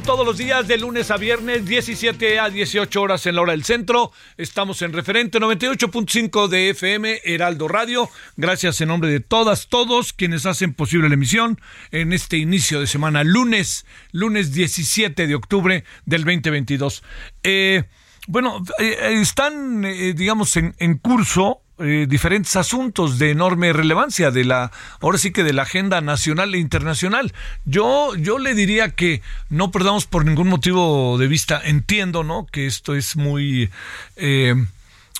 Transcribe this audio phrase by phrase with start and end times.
[0.00, 3.64] Todos los días de lunes a viernes, 17 a 18 horas en la hora del
[3.64, 4.12] centro.
[4.36, 8.08] Estamos en referente 98.5 de FM, Heraldo Radio.
[8.36, 11.60] Gracias en nombre de todas, todos quienes hacen posible la emisión
[11.92, 17.02] en este inicio de semana, lunes, lunes 17 de octubre del 2022.
[17.42, 17.84] Eh,
[18.28, 24.44] bueno, eh, están, eh, digamos, en, en curso eh, diferentes asuntos de enorme relevancia de
[24.44, 27.34] la ahora sí que de la agenda nacional e internacional
[27.66, 32.66] yo yo le diría que no perdamos por ningún motivo de vista entiendo no que
[32.66, 33.68] esto es muy
[34.16, 34.54] eh,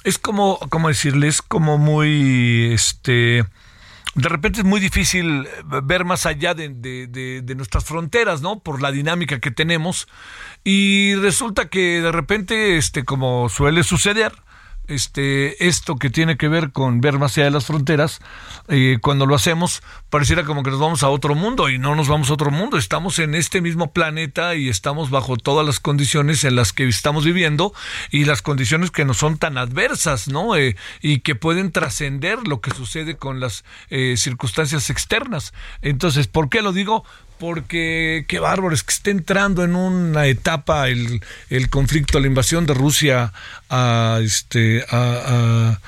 [0.05, 3.45] es como cómo decirle es como muy este
[4.15, 5.47] de repente es muy difícil
[5.83, 7.07] ver más allá de, de,
[7.43, 8.61] de, nuestras fronteras, ¿no?
[8.61, 10.09] Por la dinámica que tenemos.
[10.65, 14.33] Y resulta que de repente, este, como suele suceder,
[14.89, 18.21] este, esto que tiene que ver con ver más allá de las fronteras,
[18.69, 22.09] eh, cuando lo hacemos, pareciera como que nos vamos a otro mundo y no nos
[22.09, 22.79] vamos a otro mundo.
[22.79, 27.25] Estamos en este mismo planeta y estamos bajo todas las condiciones en las que estamos
[27.25, 27.73] viviendo
[28.11, 30.57] y las condiciones que no son tan adversas, ¿no?
[30.57, 35.53] Eh, y que pueden trascender lo que sucede con las eh, circunstancias externas.
[35.83, 37.05] Entonces, ¿por qué lo digo?
[37.39, 41.21] Porque qué bárbaro, es que está entrando en una etapa el,
[41.51, 43.33] el conflicto, la invasión de Rusia
[43.69, 45.79] a este a,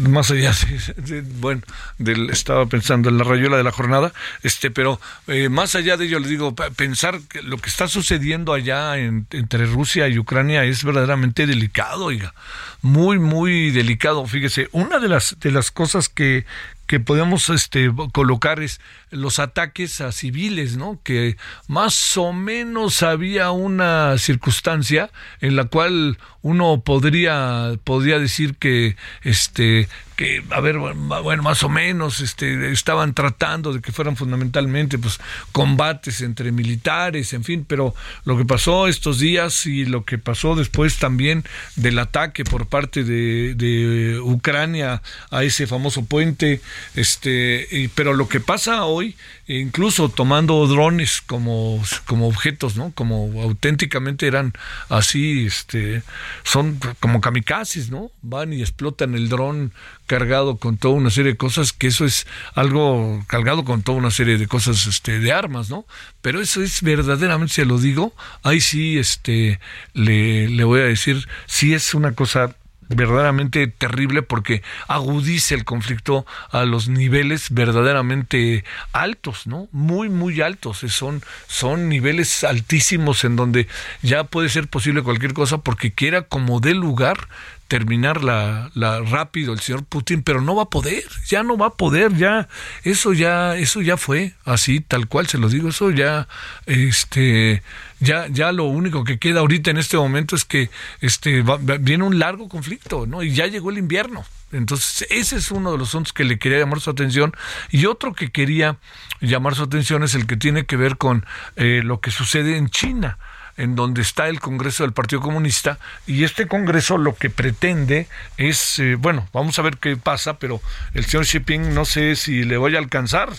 [0.00, 0.52] más allá
[0.96, 1.60] de, bueno
[1.98, 4.12] del estaba pensando en la rayuela de la jornada
[4.42, 8.54] este pero eh, más allá de ello le digo pensar que lo que está sucediendo
[8.54, 12.32] allá en, entre Rusia y Ucrania es verdaderamente delicado oiga
[12.80, 16.46] muy muy delicado fíjese una de las de las cosas que
[16.88, 18.80] que podemos este, colocar es
[19.10, 21.00] los ataques a civiles, ¿no?
[21.02, 21.36] Que
[21.66, 25.10] más o menos había una circunstancia
[25.40, 29.88] en la cual uno podría, podría decir que este
[30.18, 35.20] que a ver bueno más o menos este estaban tratando de que fueran fundamentalmente pues
[35.52, 37.94] combates entre militares en fin pero
[38.24, 41.44] lo que pasó estos días y lo que pasó después también
[41.76, 46.60] del ataque por parte de, Ucrania a ese famoso puente
[46.96, 48.97] este y, pero lo que pasa hoy
[49.46, 54.52] incluso tomando drones como como objetos no como auténticamente eran
[54.88, 56.02] así este
[56.44, 59.72] son como kamikazes no van y explotan el dron
[60.08, 64.10] cargado con toda una serie de cosas, que eso es algo cargado con toda una
[64.10, 65.86] serie de cosas este, de armas, ¿no?
[66.22, 69.60] Pero eso es verdaderamente, se lo digo, ahí sí este,
[69.92, 72.56] le, le voy a decir, sí es una cosa
[72.88, 79.68] verdaderamente terrible porque agudiza el conflicto a los niveles verdaderamente altos, ¿no?
[79.72, 80.78] Muy, muy altos.
[80.88, 83.68] Son, son niveles altísimos en donde
[84.02, 87.28] ya puede ser posible cualquier cosa porque quiera como dé lugar
[87.68, 88.70] terminar la,
[89.06, 92.48] rápido el señor Putin, pero no va a poder, ya no va a poder, ya
[92.82, 96.26] eso ya eso ya fue así tal cual se lo digo, eso ya
[96.66, 97.62] este
[98.00, 100.70] ya ya lo único que queda ahorita en este momento es que
[101.00, 101.44] este
[101.80, 103.22] viene un largo conflicto, ¿no?
[103.22, 104.24] Y ya llegó el invierno.
[104.50, 107.34] Entonces, ese es uno de los asuntos que le quería llamar su atención.
[107.70, 108.78] Y otro que quería
[109.20, 111.26] llamar su atención es el que tiene que ver con
[111.56, 113.18] eh, lo que sucede en China
[113.58, 118.08] en donde está el Congreso del Partido Comunista y este Congreso lo que pretende
[118.38, 120.62] es, eh, bueno, vamos a ver qué pasa, pero
[120.94, 123.30] el señor Xi Jinping no sé si le voy a alcanzar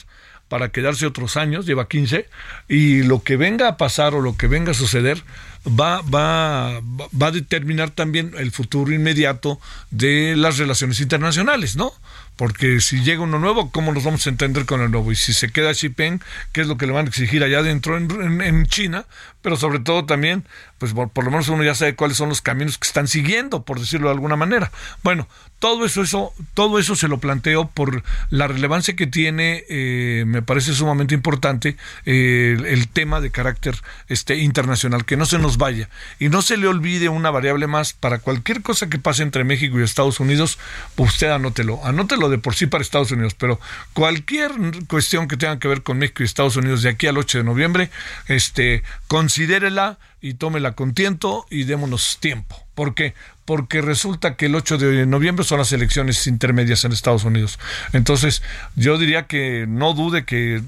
[0.50, 2.28] para quedarse otros años, lleva 15,
[2.68, 5.22] y lo que venga a pasar o lo que venga a suceder
[5.68, 9.60] va, va, va a determinar también el futuro inmediato
[9.92, 11.94] de las relaciones internacionales, ¿no?
[12.40, 15.12] porque si llega uno nuevo, ¿cómo nos vamos a entender con el nuevo?
[15.12, 16.22] Y si se queda Xi Jinping,
[16.54, 19.08] ¿qué es lo que le van a exigir allá adentro en, en China?
[19.42, 20.46] Pero sobre todo también
[20.80, 23.80] pues por, lo menos uno ya sabe cuáles son los caminos que están siguiendo, por
[23.80, 24.72] decirlo de alguna manera.
[25.04, 25.28] Bueno,
[25.60, 30.42] todo eso, eso, todo eso se lo planteo por la relevancia que tiene, eh, me
[30.42, 31.76] parece sumamente importante
[32.06, 33.76] eh, el, tema de carácter
[34.08, 37.92] este internacional, que no se nos vaya y no se le olvide una variable más
[37.92, 40.58] para cualquier cosa que pase entre México y Estados Unidos,
[40.96, 43.60] usted anótelo, anótelo de por sí para Estados Unidos, pero
[43.92, 44.52] cualquier
[44.88, 47.44] cuestión que tenga que ver con México y Estados Unidos de aquí al 8 de
[47.44, 47.92] noviembre,
[48.28, 48.82] este,
[49.30, 52.66] considérela y tómela con tiento y démonos tiempo.
[52.74, 53.14] ¿Por qué?
[53.46, 57.60] Porque resulta que el 8 de noviembre son las elecciones intermedias en Estados Unidos.
[57.94, 58.42] Entonces,
[58.76, 60.64] yo diría que no dude que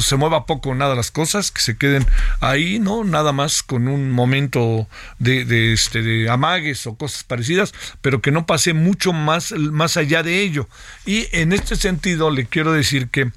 [0.00, 2.06] se mueva poco nada las cosas, que se queden
[2.40, 3.04] ahí, ¿no?
[3.04, 8.30] Nada más con un momento de, de, este, de amagues o cosas parecidas, pero que
[8.30, 10.66] no pase mucho más, más allá de ello.
[11.04, 13.32] Y en este sentido, le quiero decir que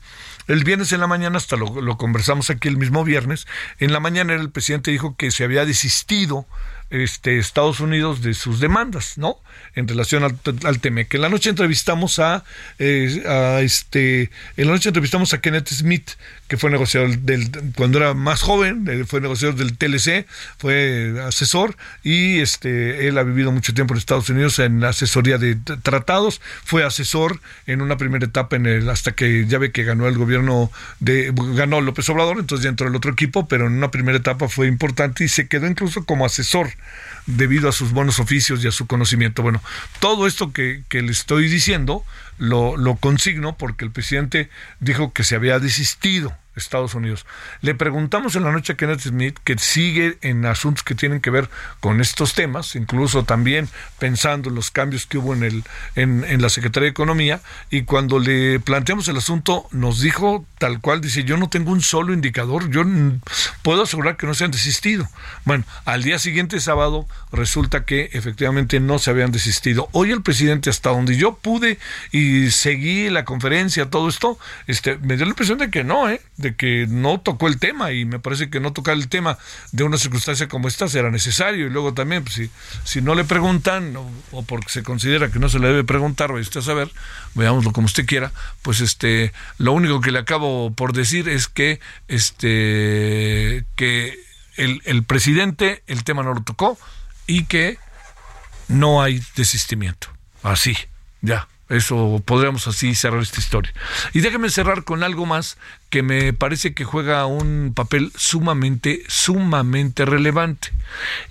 [0.48, 3.48] el viernes en la mañana, hasta lo, conversamos aquí el mismo viernes,
[3.80, 6.46] en la mañana el presidente dijo que se había desistido
[6.90, 9.40] este, Estados Unidos de sus demandas, ¿no?
[9.74, 12.44] En relación al, al Que En la noche entrevistamos a,
[12.78, 16.12] eh, a, este, en la noche entrevistamos a Kenneth Smith,
[16.48, 20.28] que fue negociador del, cuando era más joven, fue negociador del TLC,
[20.58, 25.56] fue asesor y este, él ha vivido mucho tiempo en Estados Unidos en asesoría de
[25.56, 30.08] tratados, fue asesor en una primera etapa en el, hasta que ya ve que ganó
[30.08, 33.90] el gobierno de, ganó López Obrador, entonces ya entró el otro equipo, pero en una
[33.90, 36.70] primera etapa fue importante y se quedó incluso como asesor
[37.26, 39.42] debido a sus buenos oficios y a su conocimiento.
[39.42, 39.64] Bueno,
[40.00, 42.04] todo esto que, le estoy diciendo
[42.38, 44.50] lo consigno porque el presidente
[44.80, 47.26] dijo que se había desistido Estados Unidos.
[47.62, 51.30] Le preguntamos en la noche a Kenneth Smith, que sigue en asuntos que tienen que
[51.30, 51.50] ver
[51.80, 53.70] con estos temas, incluso también
[54.00, 55.64] pensando en los cambios que hubo en, el,
[55.96, 60.80] en, en la Secretaría de Economía, y cuando le planteamos el asunto, nos dijo tal
[60.80, 62.84] cual, dice, yo no tengo un solo indicador, yo
[63.62, 65.08] puedo asegurar que no se han desistido.
[65.44, 69.90] Bueno, al día siguiente, sábado, resulta que efectivamente no se habían desistido.
[69.92, 71.78] Hoy el presidente, hasta donde yo pude
[72.12, 76.22] y seguí la conferencia, todo esto, este, me dio la impresión de que no, ¿eh?
[76.54, 79.40] Que no tocó el tema y me parece que no tocar el tema
[79.72, 81.66] de una circunstancia como esta será necesario.
[81.66, 82.52] Y luego también pues, si,
[82.84, 86.42] si no le preguntan o, porque se considera que no se le debe preguntar vaya
[86.42, 86.92] usted a saber
[87.34, 88.32] veámoslo como usted quiera
[88.62, 94.18] pues este lo único que le acabo por decir es que este que
[94.58, 96.78] el, el presidente el tema no lo tocó
[97.26, 97.80] y que
[98.68, 100.10] no hay desistimiento.
[100.44, 100.76] Así
[101.22, 103.74] ya eso podríamos así cerrar esta historia.
[104.14, 105.58] Y déjeme cerrar con algo más
[105.90, 110.72] que me parece que juega un papel sumamente, sumamente relevante.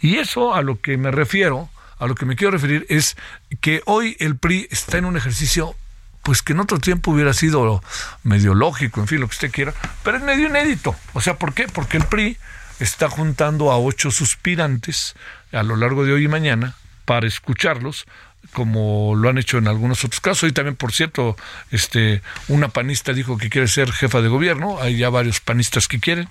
[0.00, 3.16] Y eso a lo que me refiero, a lo que me quiero referir, es
[3.60, 5.76] que hoy el PRI está en un ejercicio
[6.24, 7.82] pues que en otro tiempo hubiera sido
[8.22, 10.96] medio lógico, en fin, lo que usted quiera, pero es medio inédito.
[11.12, 11.68] O sea, ¿por qué?
[11.68, 12.38] Porque el PRI
[12.80, 15.14] está juntando a ocho suspirantes
[15.52, 18.06] a lo largo de hoy y mañana para escucharlos
[18.52, 20.48] como lo han hecho en algunos otros casos.
[20.48, 21.36] Y también, por cierto,
[21.70, 26.00] este, una panista dijo que quiere ser jefa de gobierno, hay ya varios panistas que
[26.00, 26.28] quieren,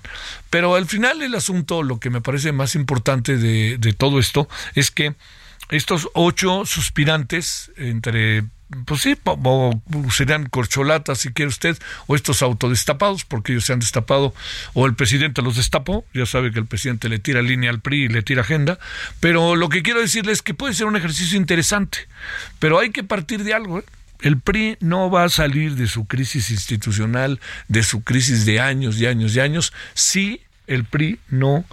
[0.50, 4.48] pero al final el asunto, lo que me parece más importante de, de todo esto,
[4.74, 5.14] es que
[5.70, 8.44] estos ocho suspirantes entre
[8.86, 9.80] pues sí, o
[10.10, 14.34] serían corcholatas si quiere usted, o estos autodestapados, porque ellos se han destapado,
[14.72, 18.04] o el presidente los destapó, ya sabe que el presidente le tira línea al PRI
[18.04, 18.78] y le tira agenda,
[19.20, 22.08] pero lo que quiero decirle es que puede ser un ejercicio interesante,
[22.58, 23.84] pero hay que partir de algo, ¿eh?
[24.20, 28.98] El PRI no va a salir de su crisis institucional, de su crisis de años
[28.98, 31.66] y años y años, si el PRI no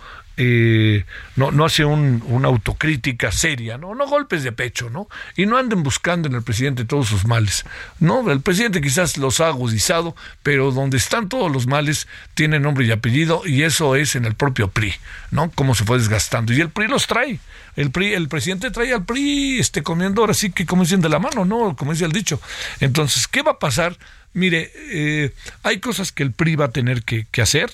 [0.43, 1.05] eh,
[1.36, 3.93] no, hace una autocrítica seria, ¿no?
[3.93, 5.07] no golpes de pecho, ¿no?
[5.38, 7.63] Y no anden buscando en el presidente todos sus males.
[8.00, 12.86] No, el presidente quizás los ha agudizado, pero donde están todos los males tiene nombre
[12.86, 14.95] y apellido, y eso es en el propio PRI,
[15.29, 15.51] ¿no?
[15.51, 16.53] Cómo se fue desgastando.
[16.53, 17.39] Y el PRI los trae.
[17.75, 21.10] El PRI, el presidente trae al PRI este, comiendo ahora sí que como dicen de
[21.10, 21.75] la mano, ¿no?
[21.75, 22.41] Como dice el dicho.
[22.79, 23.95] Entonces, ¿qué va a pasar?
[24.33, 27.71] Mire, eh, hay cosas que el PRI va a tener que, que hacer.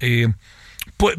[0.00, 0.28] Eh,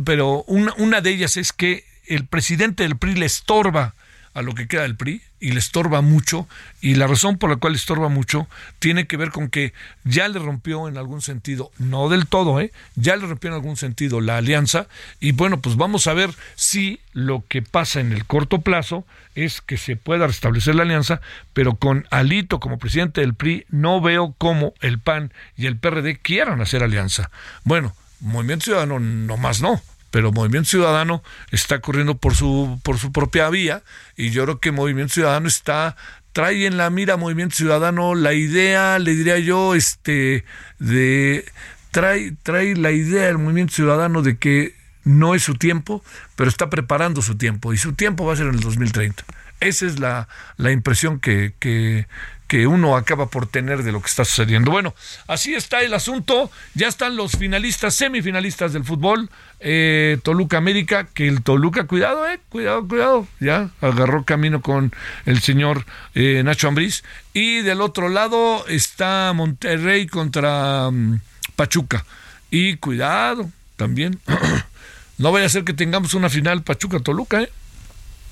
[0.03, 3.93] pero una, una de ellas es que el presidente del PRI le estorba
[4.37, 6.47] a lo que queda del PRI y le estorba mucho
[6.79, 10.27] y la razón por la cual le estorba mucho tiene que ver con que ya
[10.27, 12.71] le rompió en algún sentido, no del todo, ¿eh?
[12.95, 14.87] ya le rompió en algún sentido la alianza
[15.19, 19.59] y bueno, pues vamos a ver si lo que pasa en el corto plazo es
[19.59, 21.19] que se pueda restablecer la alianza,
[21.53, 26.17] pero con Alito como presidente del PRI no veo cómo el PAN y el PRD
[26.17, 27.31] quieran hacer alianza.
[27.63, 29.81] Bueno, Movimiento Ciudadano no más no,
[30.11, 33.83] pero Movimiento Ciudadano está corriendo por su por su propia vía
[34.15, 35.95] y yo creo que Movimiento Ciudadano está
[36.33, 40.45] trae en la mira Movimiento Ciudadano la idea, le diría yo, este
[40.79, 41.45] de
[41.91, 46.03] trae trae la idea del Movimiento Ciudadano de que no es su tiempo,
[46.35, 49.23] pero está preparando su tiempo y su tiempo va a ser en el 2030.
[49.59, 52.07] Esa es la, la impresión que, que,
[52.47, 54.71] que uno acaba por tener de lo que está sucediendo.
[54.71, 54.95] Bueno,
[55.27, 56.49] así está el asunto.
[56.73, 59.29] Ya están los finalistas, semifinalistas del fútbol.
[59.59, 63.27] Eh, Toluca América, que el Toluca, cuidado, eh, cuidado, cuidado.
[63.39, 64.93] Ya agarró camino con
[65.25, 65.85] el señor
[66.15, 67.03] eh, Nacho Ambriz.
[67.33, 71.19] Y del otro lado está Monterrey contra um,
[71.55, 72.05] Pachuca.
[72.49, 74.19] Y cuidado también.
[75.17, 77.51] no vaya a ser que tengamos una final Pachuca-Toluca, eh.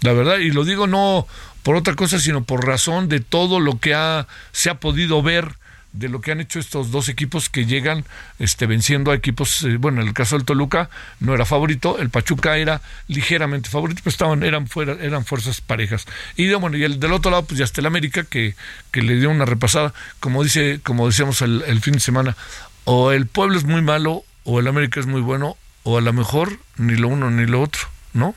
[0.05, 1.27] La verdad, y lo digo no
[1.63, 5.55] por otra cosa, sino por razón de todo lo que ha, se ha podido ver
[5.93, 8.05] de lo que han hecho estos dos equipos que llegan
[8.37, 12.11] este, venciendo a equipos, eh, bueno, en el caso del Toluca no era favorito, el
[12.11, 16.05] Pachuca era ligeramente favorito, pero estaban, eran fuera, eran fuerzas parejas.
[16.35, 18.53] Y bueno, y el del otro lado, pues ya está el América, que,
[18.91, 22.37] que le dio una repasada, como dice, como decíamos el fin de semana,
[22.83, 26.13] o el pueblo es muy malo, o el América es muy bueno, o a lo
[26.13, 27.81] mejor ni lo uno ni lo otro,
[28.13, 28.35] ¿no?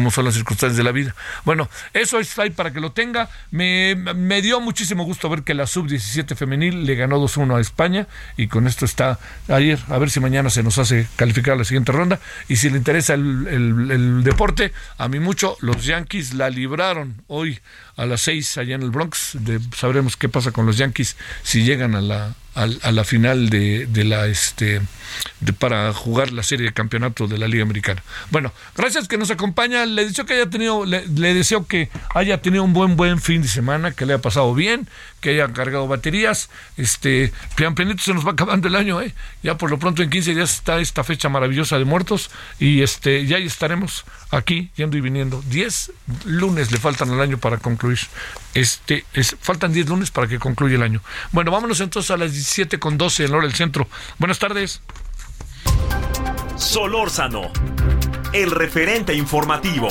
[0.00, 1.14] Como son las circunstancias de la vida.
[1.44, 3.28] Bueno, eso está ahí para que lo tenga.
[3.50, 3.94] Me,
[4.40, 8.06] dio muchísimo gusto ver que la sub-17 femenil le ganó 2-1 a España
[8.38, 9.78] y con esto está ayer.
[9.90, 12.18] A ver si mañana se nos hace calificar la siguiente ronda.
[12.48, 17.60] Y si le interesa el, deporte, a mí mucho, los Yankees la libraron hoy
[17.98, 19.36] a las 6 allá en el Bronx.
[19.76, 24.04] Sabremos qué pasa con los Yankees si llegan a la, a, la final de, de
[24.04, 24.80] la este
[25.40, 28.02] de, para jugar la serie de campeonato de la Liga Americana.
[28.30, 29.86] Bueno, gracias que nos acompaña.
[29.86, 33.48] Le deseo que haya tenido, le, deseo que haya tenido un buen buen fin de
[33.48, 34.88] semana, que le haya pasado bien,
[35.20, 36.50] que haya cargado baterías.
[36.76, 39.14] Este, pian pianito se nos va acabando el año, eh.
[39.42, 43.26] Ya por lo pronto en 15 días está esta fecha maravillosa de muertos y este
[43.26, 45.42] ya estaremos aquí yendo y viniendo.
[45.48, 45.92] 10
[46.24, 48.00] lunes le faltan al año para concluir.
[48.54, 51.02] Este, es, faltan 10 lunes para que concluya el año.
[51.32, 53.88] Bueno, vámonos entonces a las 17 con 12 en hora del centro.
[54.18, 54.80] Buenas tardes.
[56.56, 57.50] Solórzano,
[58.32, 59.88] el referente informativo.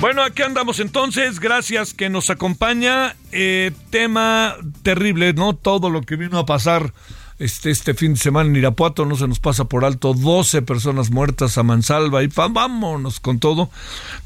[0.00, 3.16] Bueno, aquí andamos entonces, gracias que nos acompaña.
[3.32, 5.54] Eh, tema terrible, ¿no?
[5.54, 6.94] Todo lo que vino a pasar
[7.40, 11.10] este, este fin de semana en Irapuato, no se nos pasa por alto, 12 personas
[11.10, 13.70] muertas a mansalva y vámonos con todo.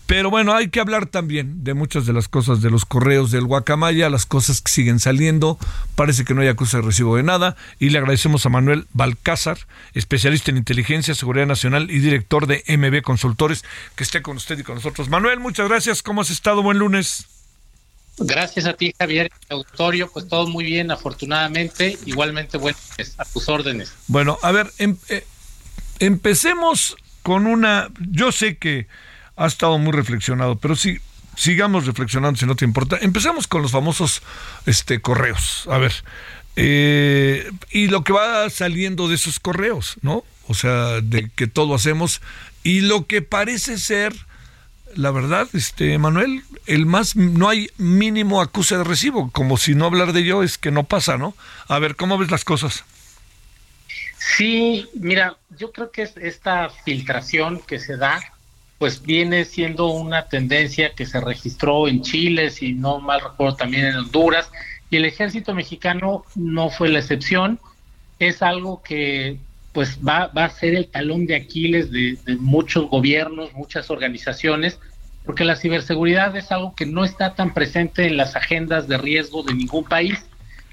[0.06, 3.46] Pero bueno, hay que hablar también de muchas de las cosas de los correos del
[3.46, 5.58] Guacamaya, las cosas que siguen saliendo,
[5.94, 9.58] parece que no hay acusa de recibo de nada y le agradecemos a Manuel Balcázar,
[9.94, 14.64] especialista en inteligencia, seguridad nacional y director de MB Consultores, que esté con usted y
[14.64, 15.08] con nosotros.
[15.08, 16.62] Manuel, muchas gracias, ¿cómo has estado?
[16.62, 17.33] Buen lunes.
[18.18, 21.98] Gracias a ti, Javier, auditorio, pues todo muy bien, afortunadamente.
[22.06, 23.92] Igualmente, bueno, pues, a tus órdenes.
[24.06, 25.26] Bueno, a ver, em, eh,
[25.98, 27.90] empecemos con una.
[27.98, 28.86] Yo sé que
[29.36, 30.98] ha estado muy reflexionado, pero sí,
[31.36, 32.98] sigamos reflexionando si no te importa.
[33.00, 34.22] Empecemos con los famosos
[34.66, 35.64] este, correos.
[35.68, 35.92] A ver,
[36.56, 40.24] eh, y lo que va saliendo de esos correos, ¿no?
[40.46, 42.20] O sea, de que todo hacemos
[42.62, 44.14] y lo que parece ser
[44.96, 49.86] la verdad, este Manuel, el más no hay mínimo acuse de recibo, como si no
[49.86, 51.34] hablar de ello es que no pasa, ¿no?
[51.68, 52.84] A ver, ¿cómo ves las cosas?
[54.18, 58.20] Sí, mira, yo creo que esta filtración que se da,
[58.78, 63.86] pues viene siendo una tendencia que se registró en Chile, si no mal recuerdo también
[63.86, 64.50] en Honduras,
[64.90, 67.60] y el ejército mexicano no fue la excepción.
[68.18, 69.38] Es algo que
[69.74, 74.78] pues va, va a ser el talón de Aquiles de, muchos gobiernos, muchas organizaciones,
[75.26, 79.42] porque la ciberseguridad es algo que no está tan presente en las agendas de riesgo
[79.42, 80.24] de ningún país.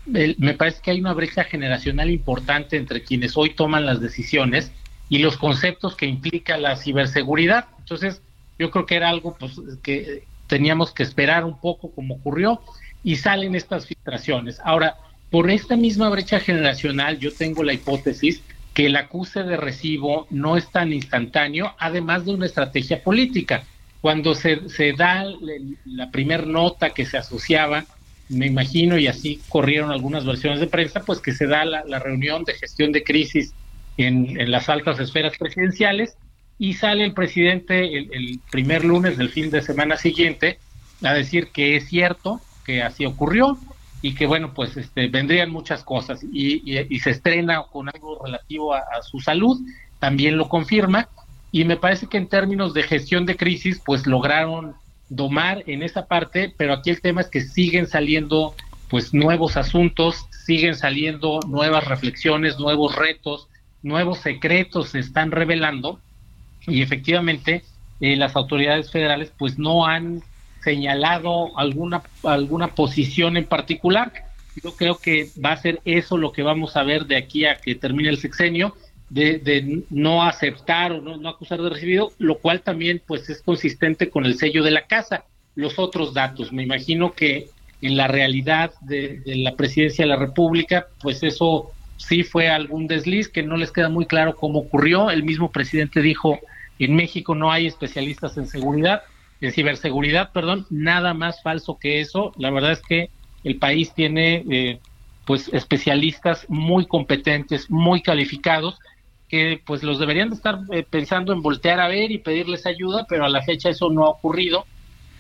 [0.05, 4.72] me parece que hay una brecha generacional importante entre quienes hoy toman las decisiones
[5.10, 7.65] y los conceptos que implica la ciberseguridad.
[7.79, 8.22] Entonces,
[8.60, 12.62] yo creo que era algo pues, que teníamos que esperar un poco como ocurrió
[13.03, 14.60] y salen estas filtraciones.
[14.63, 14.98] Ahora,
[15.31, 20.57] por esta misma brecha generacional, yo tengo la hipótesis que el acuse de recibo no
[20.57, 23.63] es tan instantáneo, además de una estrategia política.
[23.99, 25.25] Cuando se, se da
[25.85, 27.85] la primer nota que se asociaba
[28.31, 32.45] me imagino, y así corrieron algunas versiones de prensa, pues que se da la, reunión
[32.45, 33.53] de gestión de crisis
[33.97, 36.15] en, las altas esferas presidenciales
[36.57, 40.59] y sale el presidente el, primer lunes del fin de semana siguiente
[41.03, 43.57] a decir que es cierto, que así ocurrió
[44.01, 48.84] y que bueno, pues este, vendrían muchas cosas y, se estrena con algo relativo a,
[49.03, 49.60] su salud,
[50.00, 51.08] también lo confirma
[51.51, 54.74] y me parece que en términos de gestión de crisis, pues lograron
[55.10, 58.55] domar en esa parte, pero aquí el tema es que siguen saliendo
[58.89, 63.48] pues nuevos asuntos, siguen saliendo nuevas reflexiones, nuevos retos,
[63.84, 66.00] nuevos secretos se están revelando
[66.67, 67.63] y efectivamente
[68.00, 70.22] eh, las autoridades federales pues no han
[70.63, 74.12] señalado alguna alguna posición en particular.
[74.63, 77.56] Yo creo que va a ser eso lo que vamos a ver de aquí a
[77.56, 78.75] que termine el sexenio
[79.12, 84.25] de, no aceptar o no, acusar de recibido, lo cual también pues es consistente con
[84.25, 85.25] el sello de la casa.
[85.56, 87.50] Los otros datos, me imagino que
[87.82, 93.27] en la realidad de, la presidencia de la República, pues eso sí fue algún desliz
[93.27, 95.10] que no les queda muy claro cómo ocurrió.
[95.10, 96.39] El mismo presidente dijo,
[96.80, 99.01] en México no hay especialistas en seguridad,
[99.41, 102.31] en ciberseguridad, perdón, nada más falso que eso.
[102.38, 103.10] La verdad es que
[103.43, 104.79] el país tiene eh,
[105.25, 108.79] pues especialistas muy competentes, muy calificados
[109.31, 113.05] que pues los deberían de estar eh, pensando en voltear a ver y pedirles ayuda,
[113.07, 114.65] pero a la fecha eso no ha ocurrido.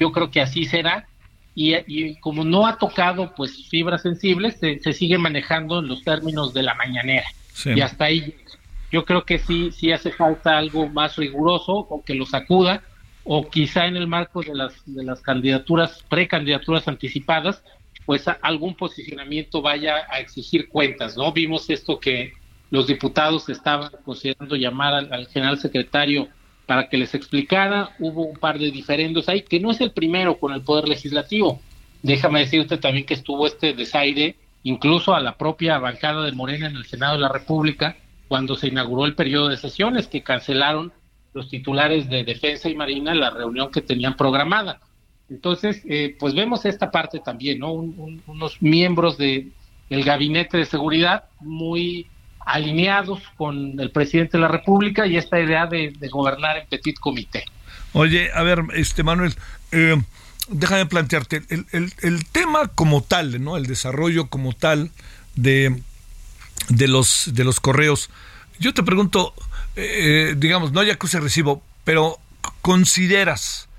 [0.01, 1.07] Yo creo que así será.
[1.53, 6.63] Y, como no ha tocado pues fibras sensibles, se, sigue manejando en los términos de
[6.63, 7.25] la mañanera.
[7.65, 8.35] Y hasta ahí
[8.91, 12.83] yo creo que sí, sí hace falta algo más riguroso o que lo sacuda,
[13.23, 17.63] o quizá en el marco de las, de las candidaturas, precandidaturas anticipadas,
[18.05, 21.31] pues algún posicionamiento vaya a exigir cuentas, ¿no?
[21.31, 22.33] Vimos esto que
[22.71, 26.29] los diputados estaban considerando llamar al, general secretario
[26.65, 27.91] para que les explicara.
[27.99, 31.61] Hubo un par de diferendos ahí, que no es el primero con el Poder Legislativo.
[32.01, 36.75] Déjame decirte también que estuvo este desaire incluso a la propia bancada de Morena en
[36.75, 37.97] el Senado de la República
[38.27, 40.93] cuando se inauguró el periodo de sesiones, que cancelaron
[41.33, 44.79] los titulares de Defensa y Marina la reunión que tenían programada.
[45.29, 47.71] Entonces, eh, pues vemos esta parte también, ¿no?
[47.71, 49.47] unos miembros de
[49.89, 52.07] el gabinete de seguridad muy
[52.45, 57.45] alineados con el presidente de la República y esta idea de, gobernar en petit comité.
[57.93, 59.35] Oye, a ver, este Manuel,
[59.71, 60.01] eh,
[60.49, 63.57] déjame plantearte el, el, tema como tal, ¿no?
[63.57, 64.91] El desarrollo como tal
[65.35, 65.81] de,
[66.69, 68.09] de los de los correos.
[68.59, 69.33] Yo te pregunto,
[69.75, 72.17] eh, digamos, no hay acuse recibo, pero
[72.61, 73.69] consideras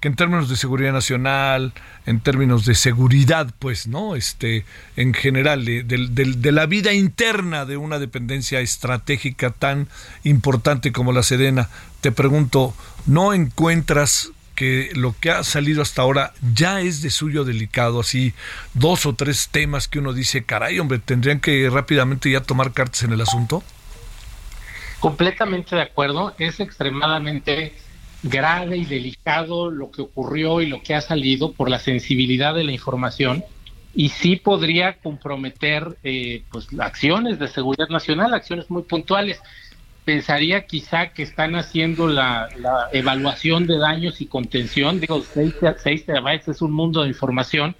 [0.00, 1.74] que en términos de seguridad nacional,
[2.06, 4.16] en términos de seguridad, pues, ¿no?
[4.16, 4.64] Este,
[4.96, 9.88] en general, de, de, la vida interna de una dependencia estratégica tan
[10.24, 11.68] importante como la Sedena,
[12.00, 17.44] te pregunto, ¿no encuentras que lo que ha salido hasta ahora ya es de suyo
[17.44, 18.32] delicado, así
[18.72, 23.02] dos o tres temas que uno dice, caray, hombre, tendrían que rápidamente ya tomar cartas
[23.02, 23.62] en el asunto?
[25.00, 27.74] Completamente de acuerdo, es extremadamente
[28.22, 32.64] grave y delicado lo que ocurrió y lo que ha salido por la sensibilidad de
[32.64, 33.42] la información
[33.94, 39.40] y sí podría comprometer eh, pues acciones de seguridad nacional, acciones muy puntuales.
[40.04, 42.48] Pensaría quizá que están haciendo la,
[42.92, 45.00] evaluación de daños y contención.
[45.00, 47.74] Digo, 6, terabytes es un mundo de información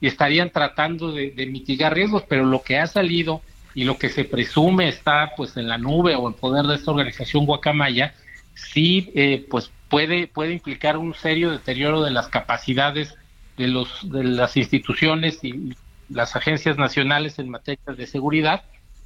[0.00, 3.40] y estarían tratando de, mitigar riesgos, pero lo que ha salido
[3.74, 6.90] y lo que se presume está pues en la nube o en poder de esta
[6.90, 8.14] organización Guacamaya,
[8.54, 13.14] sí eh, pues puede, puede implicar un serio deterioro de las capacidades
[13.56, 15.74] de, los, de las instituciones y
[16.08, 18.62] las agencias nacionales en materia de seguridad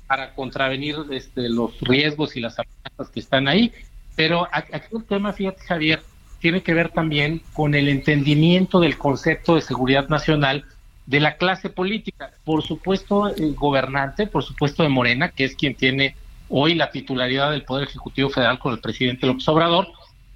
[0.06, 3.72] para contravenir este, los riesgos y las amenazas que están ahí.
[4.14, 6.02] Pero aquí el tema, fíjate Javier,
[6.40, 10.64] tiene que ver también con el entendimiento del concepto de seguridad nacional
[11.06, 12.32] de la clase política.
[12.44, 16.16] Por supuesto, el gobernante, por supuesto de Morena, que es quien tiene
[16.48, 19.88] hoy la titularidad del Poder Ejecutivo Federal con el presidente López Obrador,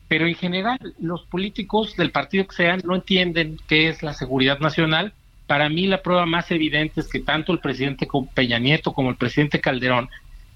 [0.09, 4.59] pero en general los políticos del partido que sean no entienden qué es la seguridad
[4.59, 5.13] nacional.
[5.47, 9.17] Para mí la prueba más evidente es que tanto el presidente Peña Nieto como el
[9.17, 10.09] presidente Calderón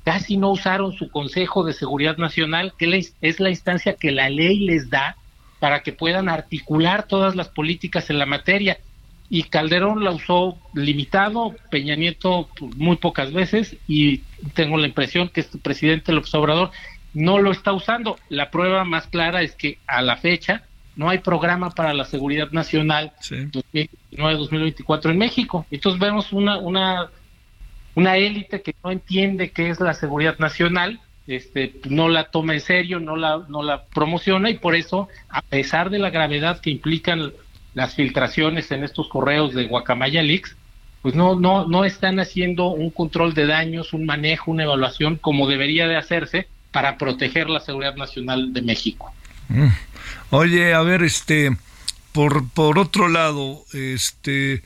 [0.05, 4.59] casi no usaron su Consejo de Seguridad Nacional, que es la instancia que la ley
[4.61, 5.17] les da
[5.61, 8.79] para que puedan articular todas las políticas en la materia.
[9.35, 14.19] Y Calderón la usó limitado, Peña Nieto muy pocas veces, y
[14.55, 16.71] tengo la impresión que este presidente López Obrador
[17.15, 18.17] no lo está usando.
[18.29, 20.63] La prueba más clara es que a la fecha
[20.95, 25.67] no hay programa para la seguridad nacional 2029-2024 en México.
[25.73, 27.11] Entonces vemos una, una,
[27.97, 32.61] una élite que no entiende qué es la seguridad nacional, este, no la toma en
[32.61, 36.71] serio, no la, no la promociona y por eso, a pesar de la gravedad que
[36.71, 37.33] implican
[37.75, 40.57] las filtraciones en estos correos de Guacamaya Leaks,
[41.03, 45.47] pues no, no, no están haciendo un control de daños, un manejo, una evaluación como
[45.47, 49.13] debería de hacerse para proteger la seguridad nacional de México.
[49.49, 49.69] Mm.
[50.31, 51.57] Oye, a ver, este,
[52.13, 54.63] por, por otro lado, este,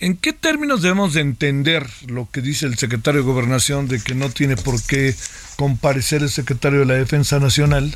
[0.00, 4.14] ¿en qué términos debemos de entender lo que dice el secretario de Gobernación de que
[4.14, 5.14] no tiene por qué
[5.56, 7.94] comparecer el secretario de la Defensa Nacional?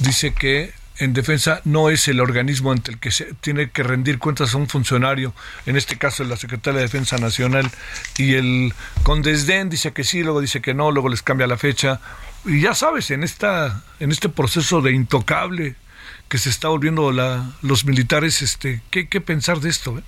[0.00, 4.18] Dice que en defensa no es el organismo ante el que se tiene que rendir
[4.18, 5.34] cuentas a un funcionario,
[5.64, 7.70] en este caso la Secretaría de Defensa Nacional,
[8.18, 11.56] y el con desdén dice que sí, luego dice que no, luego les cambia la
[11.56, 12.00] fecha.
[12.44, 15.74] Y ya sabes, en esta, en este proceso de intocable
[16.28, 19.98] que se está volviendo la, los militares, este, ¿qué, qué pensar de esto?
[19.98, 20.02] Eh?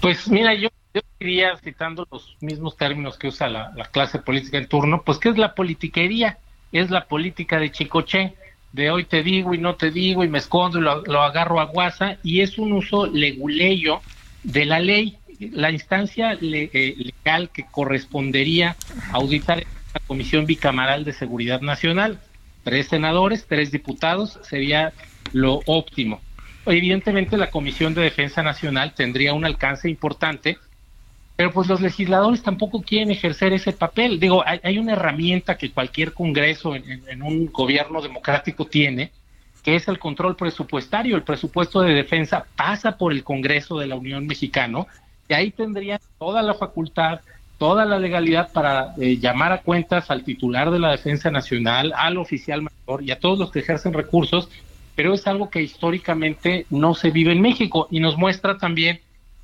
[0.00, 4.56] Pues mira, yo, yo diría, citando los mismos términos que usa la, la clase política
[4.56, 6.38] en turno, pues ¿qué es la politiquería?
[6.72, 8.34] Es la política de Chicoche
[8.72, 11.64] de hoy te digo y no te digo y me escondo y lo, agarro a
[11.64, 14.00] guasa y es un uso leguleyo
[14.42, 15.18] de la ley.
[15.38, 18.76] La instancia eh, legal que correspondería
[19.12, 19.58] auditar
[19.94, 22.20] la Comisión Bicameral de Seguridad Nacional.
[22.64, 24.92] Tres senadores, tres diputados sería
[25.32, 26.20] lo óptimo.
[26.66, 30.58] Evidentemente la Comisión de Defensa Nacional tendría un alcance importante
[31.38, 34.18] pero pues los legisladores tampoco quieren ejercer ese papel.
[34.18, 39.12] Digo, hay, una herramienta que cualquier Congreso en, un gobierno democrático tiene,
[39.62, 41.14] que es el control presupuestario.
[41.14, 44.84] El presupuesto de defensa pasa por el Congreso de la Unión Mexicana
[45.28, 47.20] y ahí tendrían toda la facultad,
[47.56, 52.18] toda la legalidad para eh, llamar a cuentas al titular de la Defensa Nacional, al
[52.18, 54.48] oficial mayor y a todos los que ejercen recursos,
[54.96, 58.98] pero es algo que históricamente no se vive en México y nos muestra también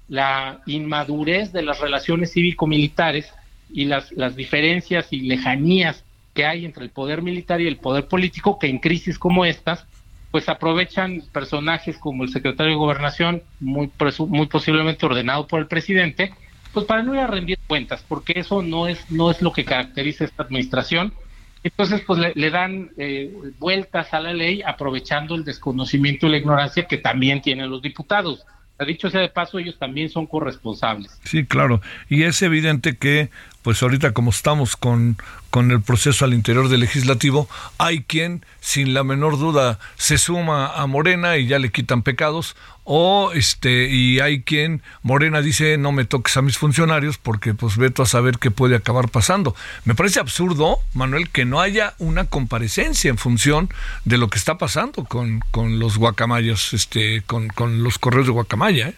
[0.08, 3.32] la inmadurez de las relaciones cívico-militares
[3.72, 8.08] y las, las diferencias y lejanías que hay entre el poder militar y el poder
[8.08, 9.86] político, que en crisis como estas,
[10.30, 13.90] pues aprovechan personajes como el secretario de Gobernación, muy,
[14.28, 16.34] muy posiblemente ordenado por el presidente,
[16.72, 19.64] pues para no ir a rendir cuentas, porque eso no es, no es lo que
[19.64, 21.14] caracteriza esta administración.
[21.62, 26.86] Entonces, pues le, dan eh, vueltas a la ley aprovechando el desconocimiento y la ignorancia
[26.86, 28.44] que también tienen los diputados
[28.84, 31.20] dicho sea de paso, ellos también son corresponsables.
[31.24, 31.80] Sí, claro.
[32.08, 33.30] Y es evidente que,
[33.64, 35.16] pues ahorita como estamos con,
[35.48, 37.48] con el proceso al interior del legislativo,
[37.78, 42.56] hay quien, sin la menor duda, se suma a Morena y ya le quitan pecados,
[42.84, 47.78] o este, y hay quien, Morena dice, no me toques a mis funcionarios porque pues
[47.78, 49.56] veto a saber qué puede acabar pasando.
[49.86, 53.70] Me parece absurdo, Manuel, que no haya una comparecencia en función
[54.04, 58.32] de lo que está pasando con, con los guacamayos, este, con, con los correos de
[58.32, 58.88] guacamaya.
[58.88, 58.94] ¿eh?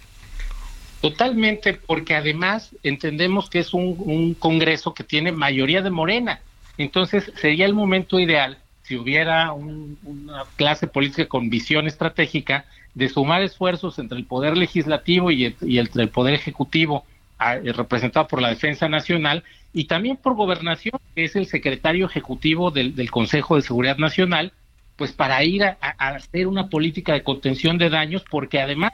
[1.11, 6.41] Totalmente, porque además entendemos que es un, un Congreso que tiene mayoría de Morena.
[6.79, 12.65] Entonces sería el momento ideal, si hubiera una clase política con visión estratégica,
[12.95, 17.05] de sumar esfuerzos entre el Poder Legislativo y, entre el Poder Ejecutivo,
[17.39, 22.71] eh, representado por la Defensa Nacional, y también por Gobernación, que es el secretario ejecutivo
[22.71, 24.53] del, Consejo de Seguridad Nacional,
[24.97, 28.93] pues para ir a, hacer una política de contención de daños, porque además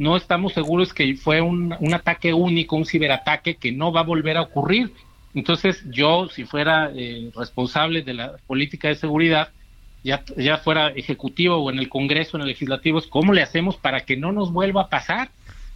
[0.00, 4.38] no estamos seguros que fue un, ataque único, un ciberataque que no va a volver
[4.38, 4.94] a ocurrir.
[5.34, 9.50] Entonces yo, si fuera eh, responsable de la política de seguridad,
[10.02, 14.00] ya, ya fuera ejecutivo o en el Congreso, en el legislativo, cómo le hacemos para
[14.00, 15.28] que no nos vuelva a pasar.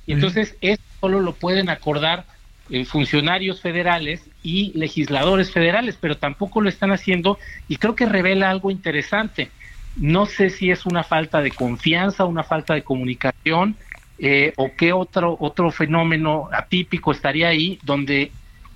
[0.07, 2.25] Y entonces esto solo lo pueden acordar
[2.71, 8.49] eh, funcionarios federales y legisladores federales, pero tampoco lo están haciendo y creo que revela
[8.49, 9.51] algo interesante.
[9.97, 13.77] No sé si es una falta de confianza, una falta de comunicación
[14.18, 18.31] eh, o qué otro otro fenómeno atípico estaría ahí donde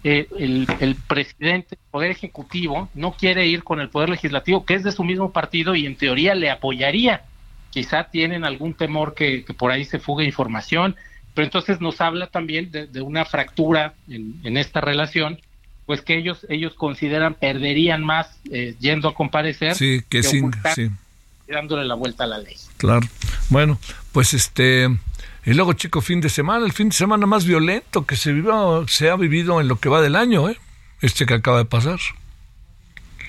[0.05, 4.74] eh, el, el, presidente del Poder Ejecutivo no quiere ir con el Poder Legislativo, que
[4.74, 7.22] es de su mismo partido y en teoría le apoyaría.
[7.70, 10.94] Quizá tienen algún temor que, por ahí se fugue información,
[11.35, 15.40] pero entonces nos habla también de, una fractura en, esta relación,
[15.85, 20.90] pues que ellos ellos consideran perderían más eh, yendo a comparecer sí, que, sin, sí.
[21.48, 22.57] dándole la vuelta a la ley.
[22.77, 23.07] Claro.
[23.51, 23.79] Bueno,
[24.12, 24.88] pues este
[25.49, 28.87] y luego, chico, fin de semana, el fin de semana más violento que se, vivió,
[28.87, 30.59] se ha vivido en lo que va del año, ¿eh?
[31.01, 31.99] este que acaba de pasar.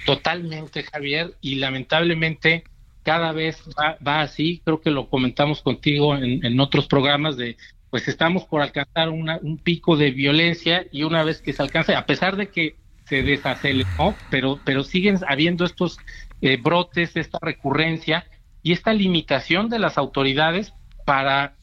[0.06, 2.66] Totalmente, Javier, y lamentablemente
[3.04, 7.56] cada vez va, así, creo que lo comentamos contigo en, otros programas de,
[7.90, 12.06] pues estamos por alcanzar un pico de violencia y una vez que se alcance, a
[12.06, 15.98] pesar de que se desaceleró, pero, pero siguen habiendo estos
[16.42, 18.26] eh, brotes, esta recurrencia
[18.62, 20.74] y esta limitación de las autoridades
[21.06, 21.56] para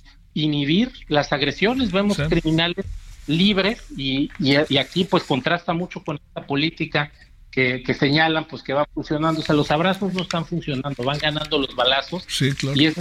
[0.42, 2.84] inhibir las agresiones, vemos criminales
[3.26, 7.10] libres y, y, aquí pues contrasta mucho con esta política
[7.50, 11.18] que, que, señalan pues que va funcionando, o sea, los abrazos no están funcionando, van
[11.18, 12.80] ganando los balazos sí, claro.
[12.80, 12.94] y es.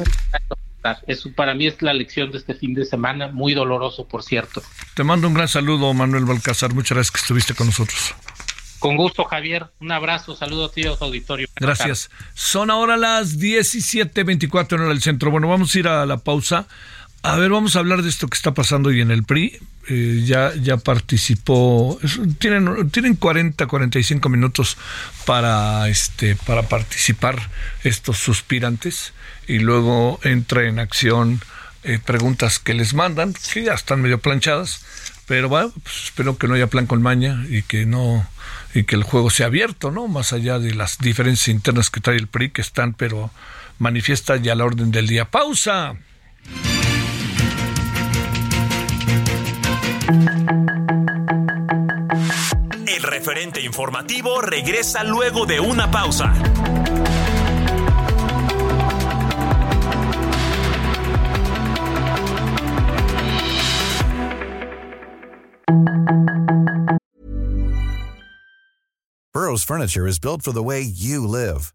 [1.08, 4.62] Eso para mí es la lección de este fin de semana, muy doloroso, por cierto.
[4.94, 6.76] Te mando un gran saludo, Manuel Balcázar.
[6.76, 8.14] Muchas gracias que estuviste con nosotros.
[8.78, 9.66] Con gusto, Javier.
[9.80, 11.48] Un abrazo, saludo a ti, a auditorio.
[11.56, 12.12] Gracias.
[12.36, 15.32] Son ahora las 17.24 en del centro.
[15.32, 16.68] Bueno, vamos a ir a la pausa.
[17.28, 19.58] A ver, vamos a hablar de esto que está pasando hoy en el PRI.
[19.88, 22.00] Eh, ya, ya participó,
[22.38, 24.78] tienen, tienen 40, 45 minutos
[25.26, 27.50] para, este, para participar
[27.84, 29.14] estos suspirantes
[29.48, 31.42] y luego entra en acción
[31.84, 34.86] eh, preguntas que les mandan, que ya están medio planchadas,
[35.26, 38.28] pero bueno, pues espero que no haya plan con maña y que no
[38.76, 40.08] y que el juego sea abierto, ¿no?
[40.08, 43.32] Más allá de las diferencias internas que trae el PRI que están, pero
[43.80, 45.26] manifiesta ya la orden del día.
[45.26, 45.96] Pausa.
[52.88, 56.34] El referente informativo regresa luego de una pausa.
[69.34, 71.75] Burroughs Furniture is built for the way you live.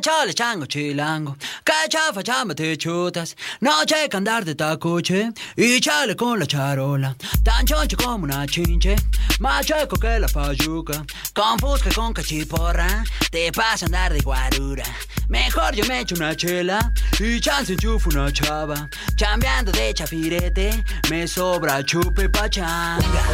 [0.00, 5.32] Chale chango chilango, cachafa chamba te chutas, noche que andar de tacuche.
[5.56, 8.96] Y chale con la charola, tan choncho como una chinche,
[9.40, 14.84] más chueco que la payuca, con fusca con cachiporra, te pasa andar de guarura.
[15.28, 16.92] Mejor yo me echo una chela.
[17.20, 23.24] Y chance enchufo una chava, chambeando de chafirete, me sobra chupe pachanga.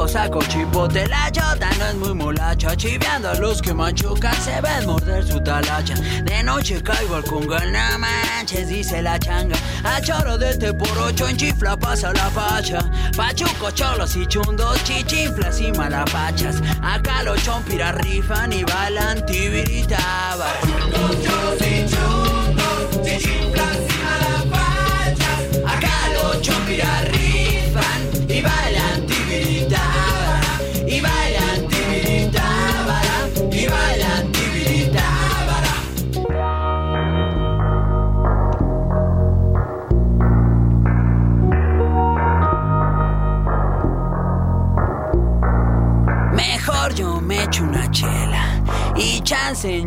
[0.00, 4.58] Choco saco chipote, la chota no es muy molacha Chiveando a los que machucan se
[4.62, 5.94] ven morder su talacha.
[6.24, 9.56] De noche caigo al congal, no manches, dice la changa.
[9.84, 12.78] A choro de este por ocho en chifla pasa la facha.
[13.14, 16.62] Pachuco, cholos y chundos, chichinflas y malapachas.
[16.82, 20.56] Acá los chompiras rifan y bailan tibiritabas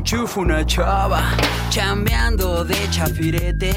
[0.04, 1.22] enchufo una chava.
[1.70, 3.74] Chambeando de chafirete,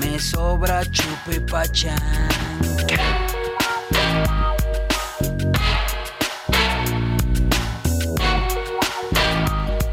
[0.00, 2.28] me sobra chupe pachán.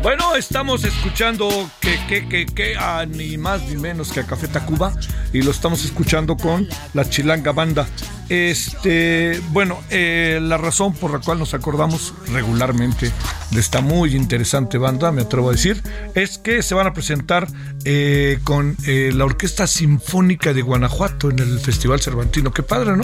[0.01, 1.49] Bueno, estamos escuchando
[1.81, 4.93] que, que, que, que, a ni más ni menos que a Café Tacuba
[5.33, 7.87] y lo estamos escuchando con la Chilanga Banda.
[8.29, 13.11] Este, bueno, eh, la razón por la cual nos acordamos regularmente
[13.55, 15.81] de esta muy interesante banda, me atrevo a decir,
[16.13, 17.47] es que se van a presentar
[17.85, 22.51] eh, con eh, la Orquesta Sinfónica de Guanajuato en el Festival Cervantino.
[22.51, 23.03] Qué padre, ¿no?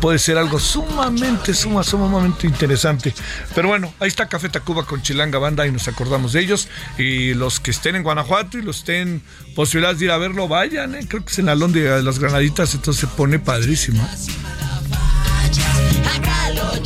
[0.00, 3.14] Puede ser algo sumamente, suma, sumamente interesante.
[3.54, 6.68] Pero bueno, ahí está Café Tacuba con Chilanga Banda y nos acordamos de ellos.
[6.98, 9.22] Y los que estén en Guanajuato y los estén
[9.56, 11.06] posibilidades de ir a verlo, vayan, ¿eh?
[11.08, 14.02] creo que es en Alón de las Granaditas, entonces se pone padrísimo.
[16.14, 16.80] Acá los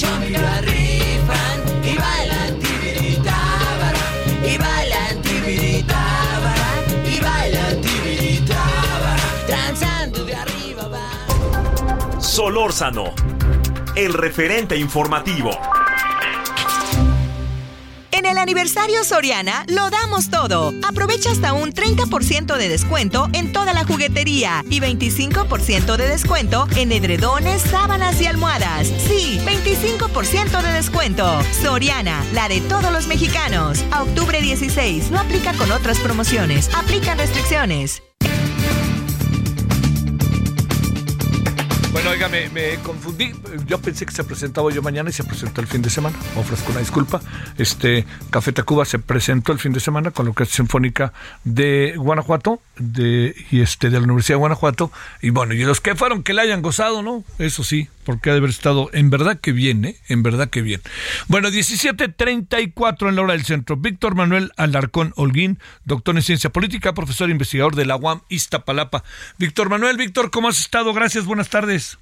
[1.86, 2.33] y bailan
[4.46, 12.20] y bailan tibiritábara, y bailan tibiritábara, transando de arriba va.
[12.20, 13.12] Solórzano,
[13.96, 15.50] el referente informativo.
[18.44, 20.74] Aniversario Soriana lo damos todo.
[20.86, 26.92] Aprovecha hasta un 30% de descuento en toda la juguetería y 25% de descuento en
[26.92, 28.88] edredones, sábanas y almohadas.
[29.08, 31.26] Sí, 25% de descuento.
[31.62, 33.82] Soriana, la de todos los mexicanos.
[33.90, 36.68] A octubre 16, no aplica con otras promociones.
[36.74, 38.02] Aplican restricciones.
[42.04, 43.32] Bueno, oiga, me, confundí.
[43.66, 46.14] Yo pensé que se presentaba yo mañana y se presentó el fin de semana.
[46.36, 47.22] Ofrezco una disculpa.
[47.56, 51.14] Este Café Tacuba se presentó el fin de semana con la Orquesta Sinfónica
[51.44, 54.92] de Guanajuato de, y este de la Universidad de Guanajuato.
[55.22, 57.24] Y bueno, y los que fueron que la hayan gozado, ¿no?
[57.38, 59.96] Eso sí, porque ha de haber estado en verdad que bien, ¿eh?
[60.08, 60.80] En verdad que bien.
[61.28, 63.76] Bueno, 17.34 en la hora del centro.
[63.76, 69.02] Víctor Manuel Alarcón Holguín, doctor en ciencia política, profesor investigador de la UAM Iztapalapa.
[69.38, 70.92] Víctor Manuel, Víctor, ¿cómo has estado?
[70.92, 71.98] Gracias, buenas tardes.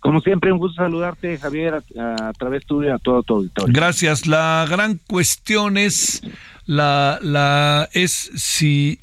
[0.00, 3.74] Como siempre, un gusto saludarte, Javier, a, través tuyo y a todo tu auditorio.
[3.74, 4.26] Gracias.
[4.26, 6.22] La gran cuestión es
[6.66, 8.98] la, la es si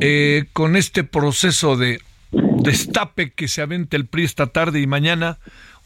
[0.00, 2.00] eh, con este proceso de
[2.32, 5.38] destape que se avente el PRI esta tarde y mañana,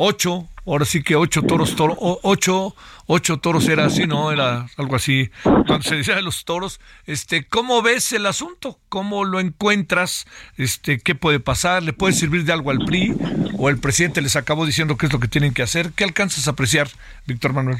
[0.02, 2.74] ocho, ahora sí que ocho toros, toro, ocho,
[3.06, 4.32] ocho toros era así, ¿no?
[4.32, 8.78] Era algo así, cuando se decía de los toros, este, ¿cómo ves el asunto?
[8.88, 10.26] ¿Cómo lo encuentras?
[10.56, 11.82] Este, ¿qué puede pasar?
[11.82, 13.14] ¿Le puede servir de algo al PRI?
[13.58, 15.92] ¿O el presidente les acabó diciendo qué es lo que tienen que hacer?
[15.94, 16.86] ¿Qué alcanzas a apreciar,
[17.26, 17.76] Víctor Manuel?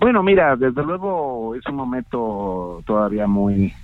[0.00, 3.74] Bueno, mira, desde luego es un momento todavía muy,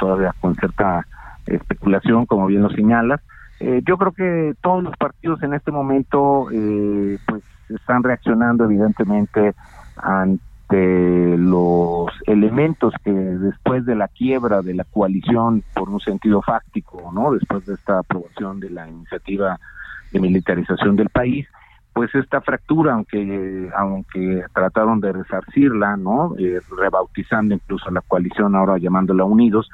[0.00, 1.06] todavía con cierta
[1.46, 3.20] especulación, como bien lo señalas.
[3.60, 9.54] Eh, yo creo que todos los partidos en este momento eh, pues están reaccionando evidentemente
[9.96, 17.10] ante los elementos que después de la quiebra de la coalición por un sentido fáctico,
[17.14, 17.32] ¿no?
[17.32, 19.58] Después de esta aprobación de la iniciativa
[20.12, 21.46] de militarización del país,
[21.92, 26.34] pues esta fractura, aunque aunque trataron de resarcirla, ¿no?
[26.38, 29.70] Eh, rebautizando incluso a la coalición ahora llamándola Unidos,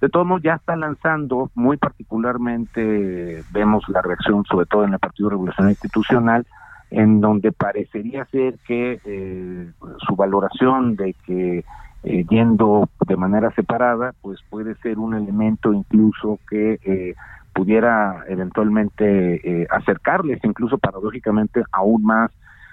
[0.00, 4.98] de todos modos ya está lanzando, muy particularmente vemos la reacción sobre todo en el
[4.98, 6.46] Partido Revolucionario Institucional,
[6.90, 9.70] en donde parecería ser que eh,
[10.06, 11.64] su valoración de que
[12.04, 17.14] eh, yendo de manera separada, pues puede ser un elemento incluso que eh,
[17.52, 22.30] pudiera eventualmente acercarles, incluso paradójicamente, aún más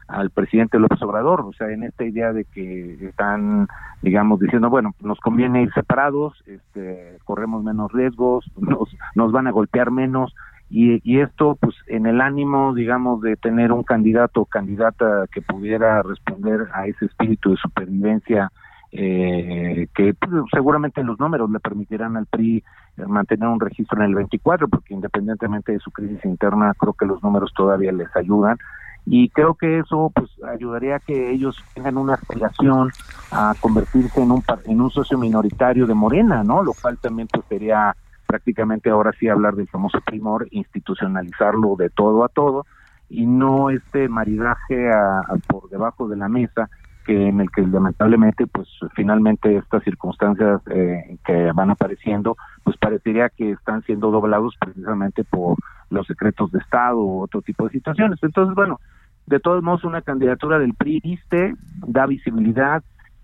[0.07, 3.67] al presidente López Obrador, o sea, en esta idea de que están,
[4.01, 9.51] digamos, diciendo, bueno, nos conviene ir separados, este, corremos menos riesgos, nos, nos van a
[9.51, 10.33] golpear menos,
[10.69, 15.41] y, y esto, pues, en el ánimo, digamos, de tener un candidato o candidata que
[15.41, 18.51] pudiera responder a ese espíritu de supervivencia,
[18.91, 22.63] eh, que pues, seguramente los números le permitirán al PRI
[23.07, 27.21] mantener un registro en el 24, porque independientemente de su crisis interna, creo que los
[27.23, 28.57] números todavía les ayudan
[29.05, 32.91] y creo que eso pues ayudaría a que ellos tengan una aspiración
[33.31, 36.63] a convertirse en un en un socio minoritario de Morena, ¿no?
[36.63, 42.23] Lo cual también pues sería prácticamente ahora sí hablar del famoso primor, institucionalizarlo de todo
[42.23, 42.65] a todo
[43.09, 46.69] y no este maridaje a, por debajo de la mesa
[47.03, 53.29] que en el que lamentablemente pues finalmente estas circunstancias eh, que van apareciendo pues parecería
[53.29, 55.57] que están siendo doblados precisamente por
[55.89, 58.19] los secretos de Estado u otro tipo de situaciones.
[58.21, 58.79] Entonces, bueno,
[59.25, 62.83] de todos modos una candidatura del PRI viste, da visibilidad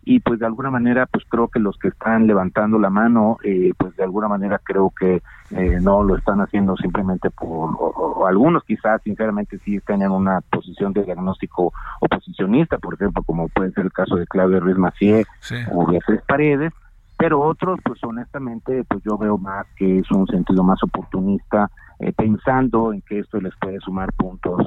[0.10, 3.74] y pues de alguna manera pues creo que los que están levantando la mano eh,
[3.78, 8.64] pues de alguna manera creo que eh, no lo están haciendo simplemente por o, algunos
[8.64, 13.86] quizás sinceramente sí están en una posición de diagnóstico oposicionista por ejemplo como puede ser
[13.86, 15.28] el caso de Claudio Ruiz Macié
[15.72, 16.74] o Beatriz Paredes
[17.16, 21.70] pero otros pues honestamente pues yo veo más que es un sentido más oportunista
[22.00, 24.66] eh, pensando en que esto les puede sumar puntos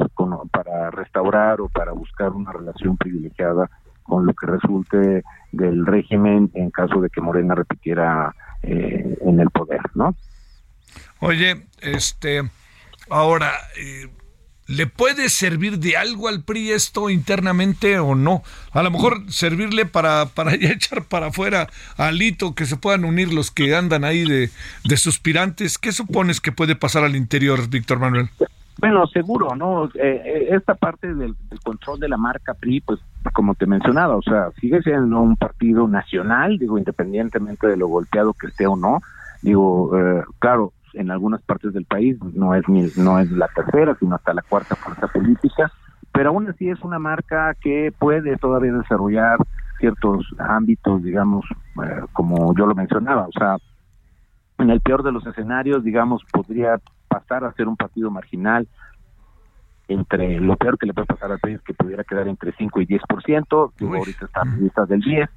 [0.53, 3.69] para restaurar o para buscar una relación privilegiada
[4.03, 9.51] con lo que resulte del régimen en caso de que Morena repitiera eh, en el
[9.51, 10.15] poder, ¿no?
[11.21, 12.43] Oye, este,
[13.09, 14.09] ahora, eh,
[14.69, 18.43] ¿Le puede servir de algo al PRI esto internamente o no?
[18.71, 23.33] A lo mejor servirle para, para echar para afuera a Alito, que se puedan unir
[23.35, 24.51] los que andan ahí de,
[24.85, 25.79] de suspirantes.
[25.79, 28.31] ¿Qué supones que puede pasar al interior, Víctor Manuel?
[28.79, 29.87] Bueno, seguro, ¿no?
[29.87, 33.01] Eh, eh, esta parte del, control de la marca PRI, pues
[33.33, 38.35] como te mencionaba, o sea, sigue siendo un partido nacional, digo, independientemente de lo golpeado
[38.35, 39.01] que esté o no.
[39.43, 43.97] Digo, eh, claro, en algunas partes del país, no es ni, no es la tercera,
[43.99, 45.71] sino hasta la cuarta fuerza política,
[46.13, 49.39] pero aún así es una marca que puede todavía desarrollar
[49.79, 51.45] ciertos ámbitos, digamos,
[51.85, 53.57] eh, como yo lo mencionaba, o sea,
[54.59, 56.79] en el peor de los escenarios, digamos, podría
[57.13, 58.67] pasar a ser un partido marginal,
[59.89, 62.87] entre lo peor que le puede pasar al país que pudiera quedar entre 5 y
[62.87, 65.29] 10%, digo, ahorita están listas del 10,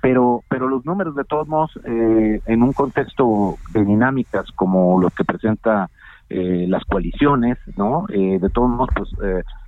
[0.00, 5.14] pero pero los números de todos modos eh, en un contexto de dinámicas como los
[5.14, 5.88] que presenta
[6.28, 9.08] eh, las coaliciones no eh, de todos modos pues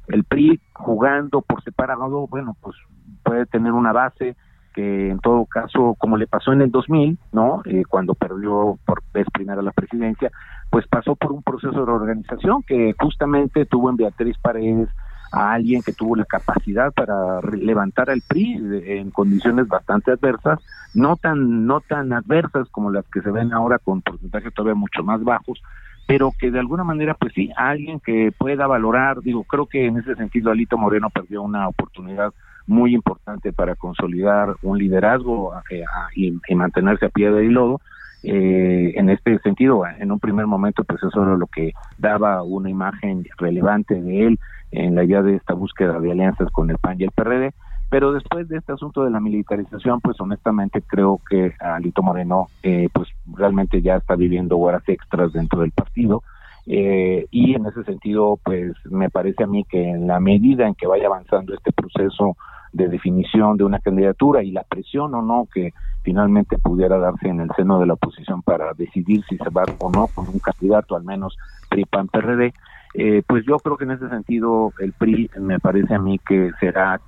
[0.09, 2.77] el PRI jugando por separado bueno pues
[3.23, 4.37] puede tener una base
[4.77, 7.63] que en todo caso, como le pasó en el 2000, ¿no?
[7.65, 10.31] Eh, cuando perdió por vez primera la presidencia,
[10.69, 14.91] pues pasó por un proceso de reorganización que justamente tuvo en Beatriz Paredes
[15.33, 20.61] a alguien que tuvo la capacidad para levantar al PRI en condiciones bastante adversas,
[20.95, 25.03] no tan no tan adversas como las que se ven ahora con porcentajes todavía mucho
[25.03, 25.63] más bajos,
[26.07, 29.97] pero que de alguna manera pues sí, alguien que pueda valorar, digo, creo que en
[29.97, 32.35] ese sentido Alito Moreno perdió una oportunidad
[32.67, 37.81] muy importante para consolidar un liderazgo eh, y, mantenerse a pie de lodo.
[38.23, 42.71] Eh, en este sentido, en un primer momento, pues eso era lo que daba una
[42.71, 44.39] imagen relevante de él
[44.73, 47.53] en la idea de esta búsqueda de alianzas con el PAN y el PRD.
[47.89, 52.89] Pero después de este asunto de la militarización, pues honestamente creo que Alito Moreno, eh,
[52.93, 56.23] pues realmente ya está viviendo horas extras dentro del partido.
[56.67, 60.75] Eh, y en ese sentido, pues me parece a mí que en la medida en
[60.75, 62.37] que vaya avanzando este proceso
[62.73, 67.41] de definición de una candidatura y la presión o no que finalmente pudiera darse en
[67.41, 70.97] el seno de la oposición para decidir si se va o no con un candidato,
[70.97, 71.37] al menos
[71.71, 72.53] PRI-PAN-PRD,
[72.99, 76.51] eh, pues yo creo que en ese sentido el PRI me parece a mí que
[76.61, 76.99] será,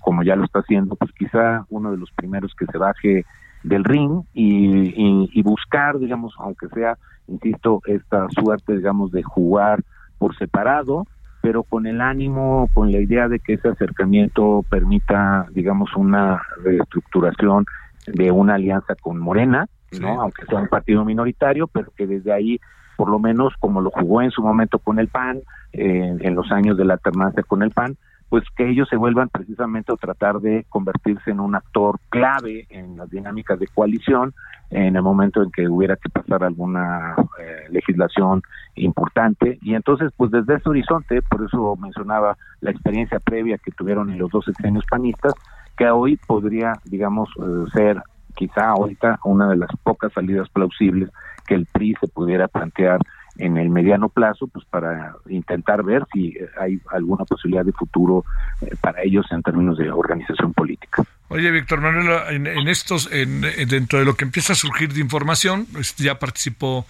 [0.00, 3.24] como ya lo está haciendo, pues quizá uno de los primeros que se baje
[3.62, 6.98] del ring y, buscar, digamos, aunque sea,
[7.28, 9.84] insisto, esta suerte, digamos, de jugar
[10.18, 11.06] por separado,
[11.46, 17.64] pero con el ánimo, con la idea de que ese acercamiento permita, digamos, una reestructuración
[18.08, 19.68] de una alianza con Morena,
[20.00, 20.22] ¿no?
[20.22, 22.58] Aunque sea un partido minoritario, pero que desde ahí
[22.96, 25.38] por lo menos como lo jugó en su momento con el PAN,
[25.72, 27.96] eh, en los años de la alternancia con el PAN,
[28.28, 32.96] pues que ellos se vuelvan precisamente a tratar de convertirse en un actor clave en
[32.96, 34.34] las dinámicas de coalición
[34.70, 38.42] en el momento en que hubiera que pasar alguna eh, legislación
[38.74, 39.58] importante.
[39.62, 44.18] Y entonces pues desde ese horizonte por eso mencionaba la experiencia previa que tuvieron en
[44.18, 45.34] los dos sexenios panistas
[45.76, 48.02] que hoy podría digamos eh, ser
[48.34, 51.10] quizá ahorita una de las pocas salidas plausibles
[51.46, 53.00] que el PRI se pudiera plantear
[53.38, 58.24] en el mediano plazo, pues para intentar ver si hay alguna posibilidad de futuro
[58.60, 61.04] eh, para ellos en términos de organización política.
[61.28, 65.66] Oye, Víctor Manuel, en, estos, en, dentro de lo que empieza a surgir de información,
[65.78, 66.86] este, ya participó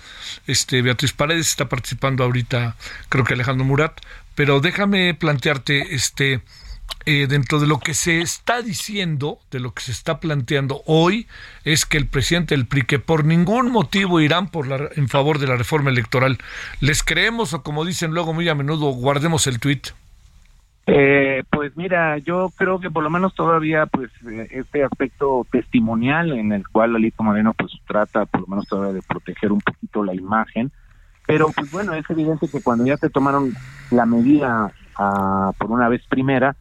[0.47, 2.77] este Beatriz Paredes, está participando ahorita,
[3.09, 3.99] creo que Alejandro Murat,
[4.35, 6.43] pero déjame plantearte, este,
[7.09, 11.29] eh, dentro de lo que se está diciendo, de lo que se está planteando hoy,
[11.65, 15.39] es que el presidente del PRI, que por ningún motivo irán por la, en favor
[15.39, 16.39] de la reforma electoral,
[16.81, 19.89] ¿les creemos o como dicen luego muy a menudo, guardemos el tuit?
[20.89, 26.33] Eh, pues mira, yo creo que por lo menos todavía, pues eh, este aspecto testimonial
[26.33, 30.05] en el cual Alito Moreno pues trata por lo menos todavía de proteger un poquito
[30.05, 30.71] la imagen,
[31.27, 33.53] pero pues bueno, es evidente que cuando ya te tomaron
[33.91, 36.55] la medida ah, por una vez primera,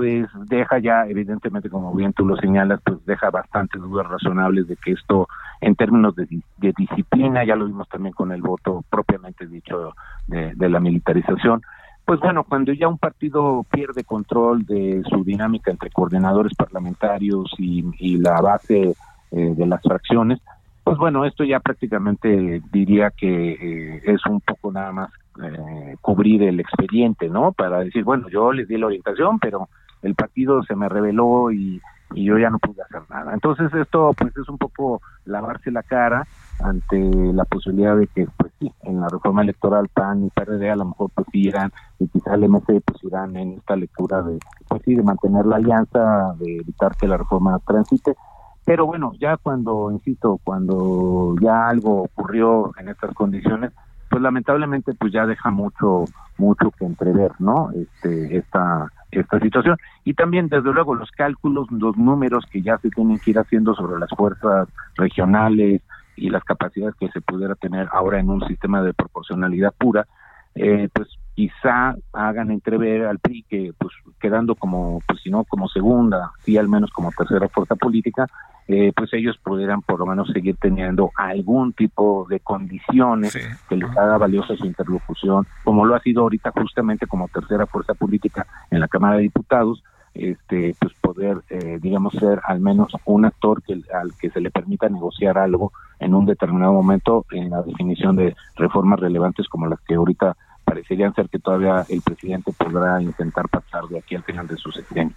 [0.00, 4.76] pues deja ya, evidentemente, como bien tú lo señalas, pues deja bastantes dudas razonables de
[4.76, 5.28] que esto,
[5.60, 6.26] en términos de,
[6.56, 9.92] disciplina, ya lo vimos también con el voto propiamente dicho
[10.26, 11.60] de, la militarización,
[12.06, 18.16] pues bueno, cuando ya un partido pierde control de su dinámica entre coordinadores parlamentarios y,
[18.16, 18.94] la base
[19.32, 20.40] eh, de las fracciones,
[20.82, 25.10] pues bueno, esto ya prácticamente diría que eh, es un poco nada más
[25.42, 27.52] eh, cubrir el expediente, ¿no?
[27.52, 29.68] Para decir, bueno, yo les di la orientación, pero
[30.02, 31.80] el partido se me reveló y,
[32.12, 33.32] yo ya no pude hacer nada.
[33.34, 36.26] Entonces esto pues es un poco lavarse la cara
[36.58, 40.74] ante la posibilidad de que pues sí, en la reforma electoral PAN y PRD a
[40.74, 41.70] lo mejor pues irán
[42.00, 45.54] y quizá el MC pues irán en esta lectura de pues sí, de mantener la
[45.54, 48.16] alianza, de evitar que la reforma transite,
[48.64, 53.72] pero bueno, ya cuando, insisto, cuando ya algo ocurrió en estas condiciones,
[54.08, 56.04] pues lamentablemente pues ya deja mucho
[56.38, 57.70] mucho que entrever, ¿no?
[57.72, 59.76] Este esta esta situación.
[60.04, 63.74] Y también desde luego los cálculos, los números que ya se tienen que ir haciendo
[63.74, 65.82] sobre las fuerzas regionales
[66.16, 70.06] y las capacidades que se pudiera tener ahora en un sistema de proporcionalidad pura,
[70.54, 75.68] eh, pues quizá hagan entrever al PRI que pues quedando como pues si no como
[75.68, 78.26] segunda y al menos como tercera fuerza política
[78.72, 83.36] eh, pues ellos pudieran por lo menos seguir teniendo algún tipo de condiciones
[83.68, 87.94] que les haga valiosa su interlocución como lo ha sido ahorita justamente como tercera fuerza
[87.94, 89.82] política en la Cámara de Diputados
[90.14, 94.52] este pues poder eh, digamos ser al menos un actor que al que se le
[94.52, 99.80] permita negociar algo en un determinado momento en la definición de reformas relevantes como las
[99.80, 104.46] que ahorita parecerían ser que todavía el presidente podrá intentar pasar de aquí al final
[104.46, 105.12] de su sexenio.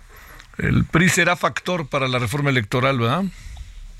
[0.58, 3.24] El PRI será factor para la reforma electoral, ¿verdad?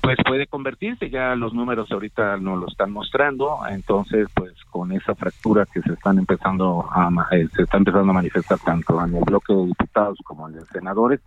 [0.04, 5.14] Pues puede convertirse, ya los números ahorita nos lo están mostrando, entonces pues con esa
[5.14, 9.24] fractura que se están empezando a eh, se está empezando a manifestar tanto en el
[9.24, 11.20] bloque de diputados como en los senadores,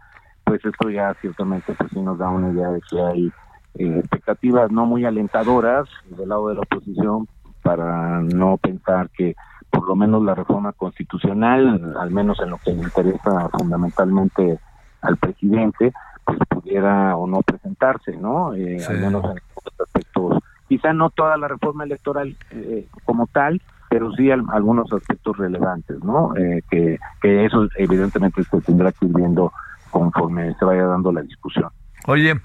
[0.43, 3.31] pues esto ya ciertamente pues sí nos da una idea de que hay
[3.79, 7.27] eh, expectativas no muy alentadoras del lado de la oposición
[7.63, 9.35] para no pensar que
[9.71, 14.59] por lo menos la reforma constitucional, al menos en lo que le interesa fundamentalmente
[15.07, 15.93] al presidente,
[16.25, 18.53] pues pudiera o no presentarse, ¿no?
[18.53, 19.39] Eh, Al menos en
[19.83, 26.03] aspectos, quizá no toda la reforma electoral eh, como tal, pero sí algunos aspectos relevantes,
[26.03, 26.35] ¿no?
[26.35, 29.53] Eh, que, que eso evidentemente se tendrá que ir viendo
[29.89, 31.69] conforme se vaya dando la discusión.
[32.05, 32.39] Oye,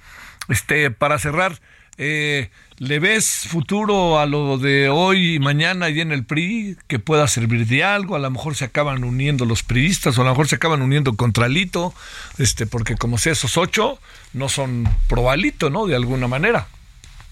[0.49, 1.53] este, para cerrar,
[1.99, 6.99] eh, ¿Le ves futuro a lo de hoy y mañana y en el PRI que
[6.99, 8.17] pueda servir de algo?
[8.17, 11.15] A lo mejor se acaban uniendo los priistas o a lo mejor se acaban uniendo
[11.15, 11.93] contra Lito,
[12.39, 13.99] este, porque como sé, esos ocho
[14.33, 15.87] no son probalito, ¿no?
[15.87, 16.67] De alguna manera.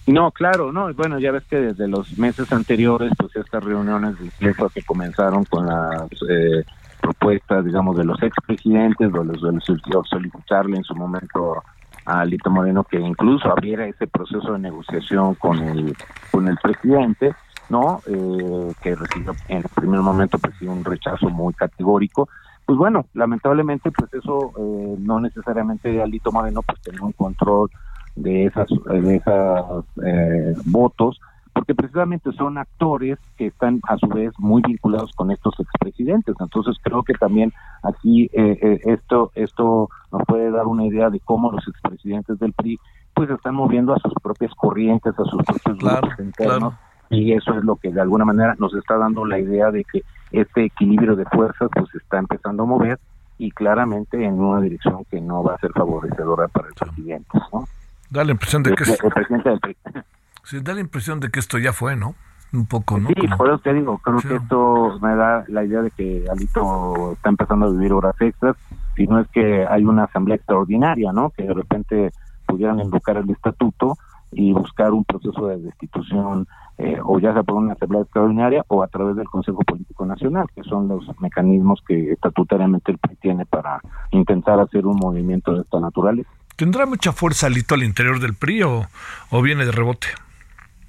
[0.07, 0.93] No, claro, no.
[0.95, 5.67] Bueno, ya ves que desde los meses anteriores, pues estas reuniones de que comenzaron con
[5.67, 6.65] las eh,
[7.01, 11.63] propuestas, digamos, de los expresidentes, de los, de los solicitarle en su momento
[12.05, 15.97] a Lito Moreno que incluso abriera ese proceso de negociación con el
[16.31, 17.35] con el presidente
[17.69, 22.29] no eh, que recibió en el primer momento pues un rechazo muy categórico.
[22.67, 27.71] Pues bueno lamentablemente pues eso eh, no necesariamente Alito Moreno pues tenía un control
[28.17, 29.65] de esas de esas
[30.05, 31.21] eh, votos
[31.61, 36.35] porque precisamente son actores que están a su vez muy vinculados con estos expresidentes.
[36.41, 37.53] Entonces creo que también
[37.83, 42.55] aquí eh, eh, esto esto nos puede dar una idea de cómo los expresidentes del
[42.55, 42.81] PRI
[43.13, 46.75] pues están moviendo a sus propias corrientes, a sus propios grupos internos.
[47.11, 50.03] Y eso es lo que de alguna manera nos está dando la idea de que
[50.33, 52.99] este equilibrio de fuerzas pues está empezando a mover
[53.37, 57.39] y claramente en una dirección que no va a ser favorecedora para el presidente.
[57.53, 57.69] ¿no?
[58.09, 58.85] Da la impresión de que...
[58.91, 59.77] el presidente del PRI.
[60.51, 62.17] Sí, da la impresión de que esto ya fue, ¿no?
[62.53, 63.07] Un poco, ¿no?
[63.11, 67.13] Sí, por eso te digo, creo que esto me da la idea de que Alito
[67.13, 68.57] está empezando a vivir horas extras,
[68.97, 71.31] si no es que hay una asamblea extraordinaria, ¿no?
[71.31, 72.11] Que de repente
[72.47, 73.97] pudieran invocar el estatuto
[74.33, 76.49] y buscar un proceso de destitución,
[76.79, 80.47] eh, o ya sea por una asamblea extraordinaria o a través del Consejo Político Nacional,
[80.53, 83.81] que son los mecanismos que estatutariamente el PRI tiene para
[84.11, 86.31] intentar hacer un movimiento de esta naturaleza.
[86.57, 90.09] ¿Tendrá mucha fuerza Alito al interior del PRI o viene de rebote?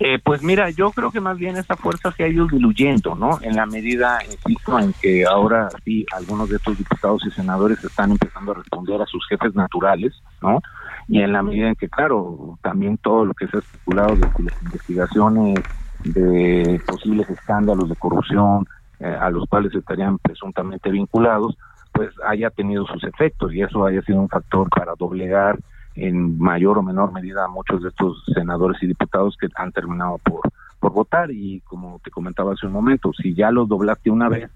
[0.03, 3.37] Eh, pues mira, yo creo que más bien esa fuerza se ha ido diluyendo, ¿no?
[3.43, 8.09] En la medida, insisto, en que ahora sí algunos de estos diputados y senadores están
[8.09, 10.59] empezando a responder a sus jefes naturales, ¿no?
[11.07, 14.21] Y en la medida en que, claro, también todo lo que se ha especulado de
[14.43, 15.65] las investigaciones
[16.03, 18.65] de posibles escándalos de corrupción
[18.99, 21.55] eh, a los cuales estarían presuntamente vinculados,
[21.91, 25.59] pues haya tenido sus efectos y eso haya sido un factor para doblegar
[25.95, 30.41] en mayor o menor medida muchos de estos senadores y diputados que han terminado por,
[30.79, 34.49] por votar y como te comentaba hace un momento, si ya los doblaste una vez,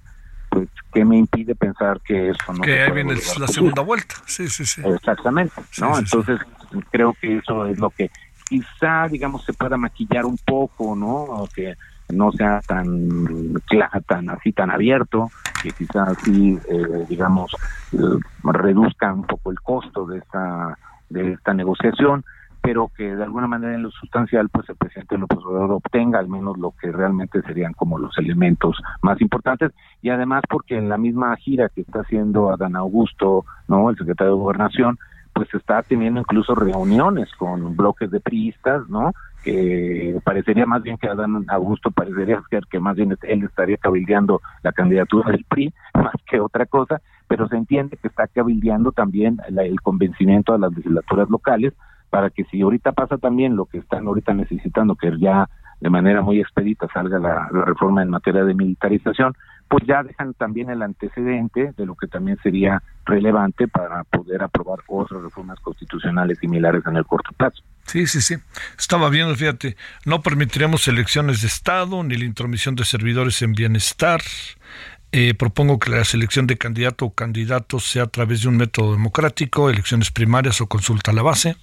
[0.49, 2.61] pues ¿qué me impide pensar que eso no...
[2.61, 4.81] Que ahí viene la segunda vuelta, sí, sí, sí.
[4.85, 5.97] Exactamente, ¿no?
[5.97, 6.39] Entonces
[6.91, 8.09] creo que eso es lo que
[8.47, 11.13] quizá, digamos, se pueda maquillar un poco, ¿no?
[11.13, 11.75] O que
[12.09, 13.55] no sea tan
[14.07, 15.31] tan así tan abierto
[15.63, 17.51] que quizá así eh, digamos
[17.93, 17.97] eh,
[18.43, 20.77] reduzca un poco el costo de esta
[21.09, 22.23] de esta negociación,
[22.65, 26.27] pero que de alguna manera en lo sustancial pues el presidente López Obrador obtenga al
[26.27, 30.97] menos lo que realmente serían como los elementos más importantes y además porque en la
[30.97, 33.91] misma gira que está haciendo Adán Augusto, ¿no?
[33.91, 34.97] el secretario de Gobernación,
[35.31, 39.11] pues está teniendo incluso reuniones con bloques de priistas, ¿no?
[39.43, 44.41] que parecería más bien que Adán Augusto parecería ser que más bien él estaría cabildeando
[44.63, 49.39] la candidatura del PRI más que otra cosa, pero se entiende que está cabildeando también
[49.47, 51.73] el convencimiento a las legislaturas locales
[52.09, 55.49] para que si ahorita pasa también lo que están ahorita necesitando, que ya
[55.79, 59.35] de manera muy expedita salga la, reforma en materia de militarización,
[59.67, 64.79] pues ya dejan también el antecedente de lo que también sería relevante para poder aprobar
[64.87, 67.63] otras reformas constitucionales similares en el corto plazo.
[67.85, 68.35] Sí, sí, sí.
[68.77, 74.21] Estaba viendo, fíjate, no permitiremos elecciones de Estado ni la intromisión de servidores en bienestar,
[75.11, 78.91] eh, propongo que la selección de candidato o candidato sea a través de un método
[78.91, 81.55] democrático, elecciones primarias o consulta a la base,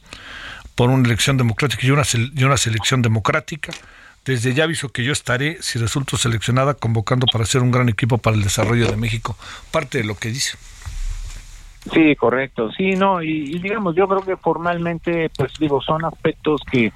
[0.74, 2.02] por una elección democrática y una,
[2.34, 3.72] y una selección democrática.
[4.24, 8.18] Desde ya aviso que yo estaré, si resulto seleccionada, convocando para ser un gran equipo
[8.18, 9.36] para el desarrollo de México.
[9.70, 10.56] Parte de lo que dice.
[11.92, 12.70] Sí, correcto.
[12.70, 16.92] Sí, no, y digamos, yo creo que formalmente, pues digo, son aspectos que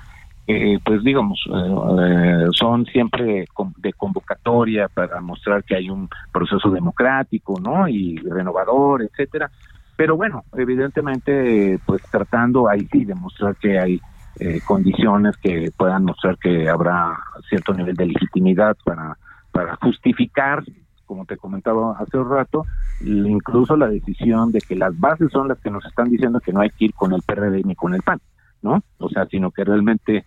[0.49, 3.47] eh, pues digamos, eh, son siempre
[3.78, 7.88] de convocatoria para mostrar que hay un proceso democrático, ¿no?
[7.88, 9.51] Y renovador, etcétera.
[9.97, 14.01] Pero bueno, evidentemente, pues tratando ahí sí de mostrar que hay
[14.38, 17.18] eh, condiciones que puedan mostrar que habrá
[17.49, 19.16] cierto nivel de legitimidad para,
[19.51, 20.62] para justificar
[21.07, 22.66] como te comentaba hace un rato,
[23.01, 26.61] incluso la decisión de que las bases son las que nos están diciendo que no
[26.61, 28.20] hay que ir con el PRD ni con el PAN,
[28.61, 28.82] ¿no?
[28.99, 30.24] O sea, sino que realmente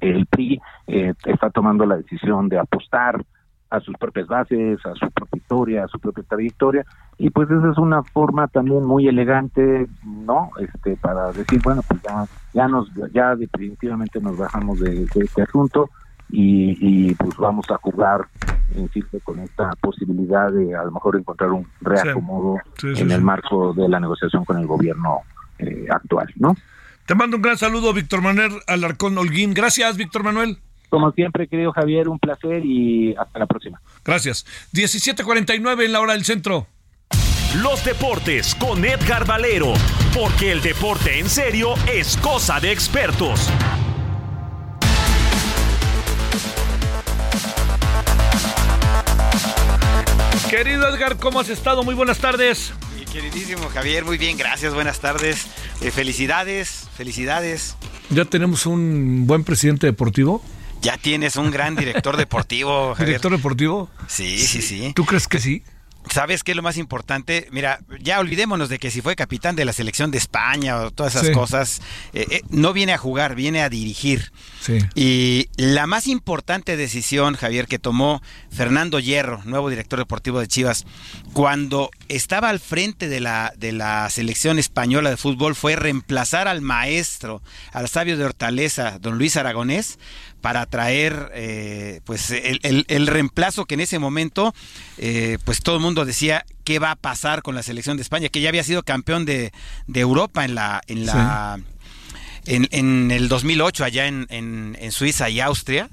[0.00, 3.24] el PRI eh, está tomando la decisión de apostar
[3.70, 6.84] a sus propias bases, a su propia historia, a su propia trayectoria,
[7.18, 10.50] y pues esa es una forma también muy elegante, ¿no?
[10.58, 15.88] Este, para decir, bueno, pues ya, ya nos, ya definitivamente nos bajamos de, este asunto
[16.28, 18.26] y, y, pues vamos a jugar,
[18.76, 23.88] insisto, con esta posibilidad de a lo mejor encontrar un reacomodo en el marco de
[23.88, 25.20] la negociación con el gobierno
[25.58, 26.56] eh, actual, ¿no?
[27.06, 29.54] Te mando un gran saludo, Víctor Manuel Alarcón Holguín.
[29.54, 30.58] Gracias, Víctor Manuel.
[30.88, 33.80] Como siempre, querido Javier, un placer y hasta la próxima.
[34.04, 34.44] Gracias.
[34.72, 36.66] 17:49 en la hora del centro.
[37.56, 39.74] Los deportes con Edgar Valero,
[40.14, 43.50] porque el deporte en serio es cosa de expertos.
[50.48, 51.84] Querido Edgar, ¿cómo has estado?
[51.84, 52.72] Muy buenas tardes.
[52.98, 55.46] Mi queridísimo Javier, muy bien, gracias, buenas tardes.
[55.80, 57.76] Eh, felicidades, felicidades.
[58.10, 60.42] ¿Ya tenemos un buen presidente deportivo?
[60.82, 62.90] Ya tienes un gran director deportivo.
[62.94, 63.06] Javier.
[63.08, 63.90] ¿Director deportivo?
[64.06, 64.92] Sí, sí, sí.
[64.94, 65.62] ¿Tú crees que sí?
[66.08, 67.46] ¿Sabes qué es lo más importante?
[67.52, 71.14] Mira, ya olvidémonos de que si fue capitán de la selección de España o todas
[71.14, 71.82] esas cosas,
[72.12, 74.32] eh, eh, no viene a jugar, viene a dirigir.
[74.60, 74.78] Sí.
[74.94, 80.84] Y la más importante decisión, Javier, que tomó Fernando Hierro, nuevo director deportivo de Chivas,
[81.32, 86.60] cuando estaba al frente de la, de la selección española de fútbol, fue reemplazar al
[86.60, 87.40] maestro,
[87.72, 89.98] al sabio de Hortaleza, don Luis Aragonés,
[90.40, 94.54] para traer eh, pues el, reemplazo que en ese momento
[94.98, 98.28] eh, pues todo el mundo decía qué va a pasar con la selección de España
[98.28, 99.52] que ya había sido campeón de,
[99.92, 101.60] Europa en la en la
[102.46, 105.90] en, el 2008 allá en, en, Suiza y Austria.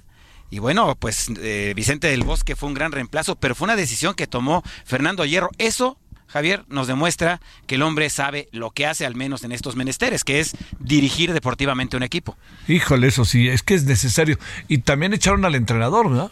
[0.50, 4.14] Y bueno, pues eh, Vicente del Bosque fue un gran reemplazo, pero fue una decisión
[4.14, 5.50] que tomó Fernando Hierro.
[5.58, 9.76] Eso Javier, nos demuestra que el hombre sabe lo que hace al menos en estos
[9.76, 12.38] menesteres, que es dirigir deportivamente un equipo.
[12.68, 14.38] Híjole, eso sí, es que es necesario.
[14.68, 16.30] Y también echaron al entrenador, ¿no?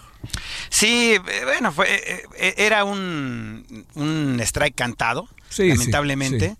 [0.69, 6.55] Sí, eh, bueno, fue, eh, eh, era un, un strike cantado, lamentablemente.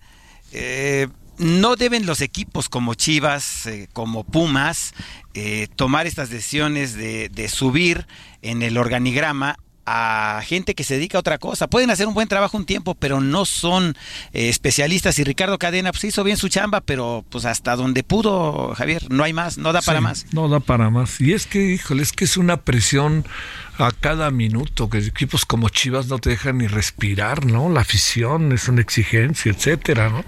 [1.38, 4.94] no deben los equipos como Chivas, como Pumas,
[5.76, 8.06] tomar estas decisiones de, de subir
[8.40, 11.68] en el organigrama a gente que se dedica a otra cosa.
[11.68, 13.96] Pueden hacer un buen trabajo un tiempo, pero no son
[14.32, 15.18] eh, especialistas.
[15.18, 19.24] Y Ricardo Cadena pues hizo bien su chamba, pero pues hasta donde pudo, Javier, no
[19.24, 20.26] hay más, no da para más.
[20.32, 21.20] No da para más.
[21.20, 23.24] Y es que, híjole, es que es una presión
[23.78, 27.68] a cada minuto, que equipos como Chivas no te dejan ni respirar, ¿no?
[27.68, 30.24] La afición es una exigencia, etcétera, ¿no?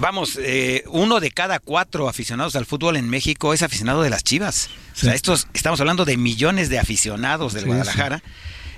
[0.00, 4.24] Vamos, eh, uno de cada cuatro aficionados al fútbol en México es aficionado de las
[4.24, 4.68] Chivas.
[4.94, 8.22] O sea, estos, estamos hablando de millones de aficionados del Guadalajara.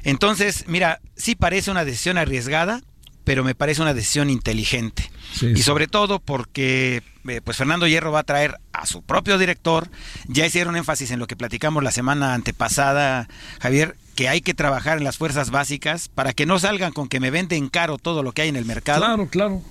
[0.04, 2.82] Entonces, mira, sí parece una decisión arriesgada,
[3.24, 5.10] pero me parece una decisión inteligente.
[5.42, 9.88] y sobre todo porque eh, pues Fernando Hierro va a traer a su propio director.
[10.26, 13.28] Ya hicieron énfasis en lo que platicamos la semana antepasada,
[13.60, 17.20] Javier, que hay que trabajar en las fuerzas básicas para que no salgan con que
[17.20, 19.04] me venden caro todo lo que hay en el mercado.
[19.04, 19.62] Claro, claro.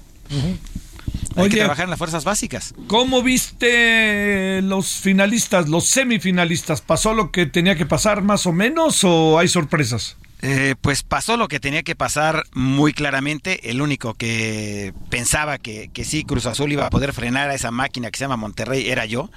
[1.38, 2.74] Hay que trabajar en las fuerzas básicas.
[2.88, 6.82] ¿Cómo viste los finalistas, los semifinalistas?
[6.82, 10.18] ¿Pasó lo que tenía que pasar más o menos o hay sorpresas?
[10.44, 13.72] Eh, pues pasó lo que tenía que pasar muy claramente.
[13.72, 17.72] El único que pensaba que, que, sí, Cruz Azul iba a poder frenar a esa
[17.72, 19.32] máquina que se llama Monterrey era yo.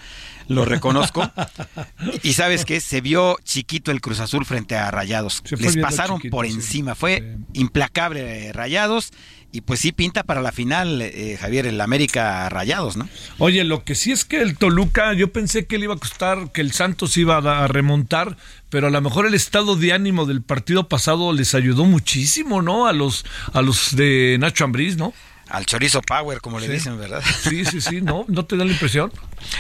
[0.51, 1.31] Lo reconozco.
[2.23, 5.43] y sabes que se vio chiquito el Cruz Azul frente a Rayados.
[5.59, 6.95] Les pasaron por encima.
[6.95, 9.13] Fue implacable eh, Rayados
[9.53, 13.09] y pues sí pinta para la final, eh, Javier, el América Rayados, ¿no?
[13.39, 16.53] Oye, lo que sí es que el Toluca, yo pensé que le iba a costar,
[16.53, 18.37] que el Santos iba a, remontar,
[18.69, 22.87] pero a lo mejor el estado de ánimo del partido pasado les ayudó muchísimo, ¿no?
[22.87, 25.13] A los, a los de Nacho Ambriz, ¿no?
[25.49, 27.23] Al chorizo power, como le dicen, ¿verdad?
[27.43, 28.25] Sí, sí, sí, ¿no?
[28.29, 29.13] ¿No te da la impresión?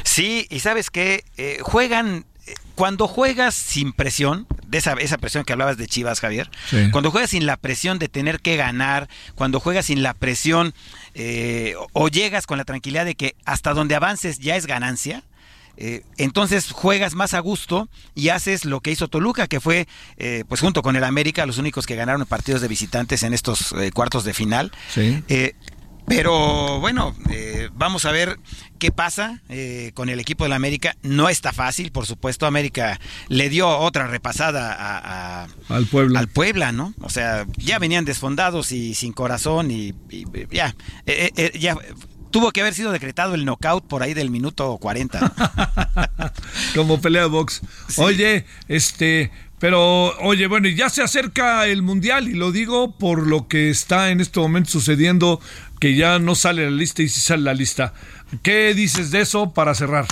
[0.04, 2.24] Sí, y sabes que eh, juegan
[2.74, 6.48] cuando juegas sin presión, de esa, esa presión que hablabas de Chivas, Javier,
[6.92, 10.74] cuando juegas sin la presión de tener que ganar, cuando juegas sin la presión
[11.14, 15.24] eh, o llegas con la tranquilidad de que hasta donde avances ya es ganancia,
[15.76, 20.44] eh, entonces juegas más a gusto y haces lo que hizo Toluca, que fue, eh,
[20.48, 24.24] pues junto con el América, los únicos que ganaron partidos de visitantes en estos cuartos
[24.24, 24.70] de final.
[24.92, 25.22] Sí.
[26.10, 28.36] Pero bueno, eh, vamos a ver
[28.80, 30.96] qué pasa eh, con el equipo del América.
[31.02, 32.46] No está fácil, por supuesto.
[32.46, 32.98] América
[33.28, 36.18] le dio otra repasada a, al Puebla.
[36.18, 36.94] Al Puebla, ¿no?
[37.00, 39.94] O sea, ya venían desfondados y sin corazón y,
[40.50, 40.74] ya,
[41.06, 41.76] eh, ya
[42.32, 45.32] tuvo que haber sido decretado el knockout por ahí del minuto 40.
[46.74, 47.60] Como pelea de box.
[47.98, 49.30] Oye, este,
[49.60, 53.68] Pero, oye, bueno, y ya se acerca el Mundial y lo digo por lo que
[53.70, 55.40] está en este momento sucediendo,
[55.80, 57.94] que ya no sale la lista y sí sale la lista.
[58.42, 60.06] ¿Qué dices de eso para cerrar?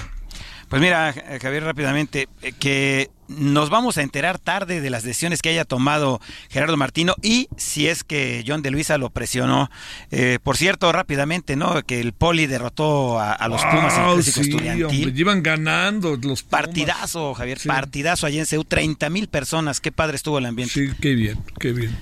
[0.69, 5.49] Pues mira, Javier, rápidamente, eh, que nos vamos a enterar tarde de las decisiones que
[5.49, 9.71] haya tomado Gerardo Martino y si es que John de Luisa lo presionó.
[10.11, 11.83] Eh, por cierto, rápidamente, ¿no?
[11.83, 15.14] Que el Poli derrotó a, los Pumas en el clásico estudiantil.
[15.14, 16.45] llevan ganando los Pumas.
[16.45, 19.81] Partidazo, Javier, partidazo allí en CEU, 30 mil personas.
[19.81, 20.75] Qué padre estuvo el ambiente.
[20.75, 21.97] Sí, qué bien, qué bien.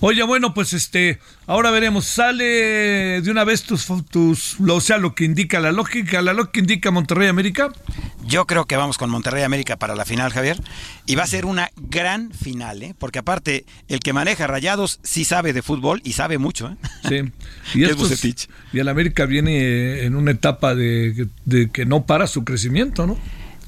[0.00, 5.14] Oye, bueno, pues este, ahora veremos, sale de una vez tus, tus, o sea, lo
[5.14, 7.70] que indica la lógica, la lógica indica Monterrey América.
[8.24, 10.60] Yo creo que vamos con Monterrey América para la final, Javier,
[11.06, 12.94] y va a ser una gran final, ¿eh?
[12.98, 16.68] porque aparte el que maneja Rayados sí sabe de fútbol y sabe mucho.
[16.68, 16.76] ¿eh?
[17.08, 17.32] Sí.
[17.72, 17.84] Y,
[18.76, 23.16] y el América viene en una etapa de, de que no para su crecimiento, ¿no?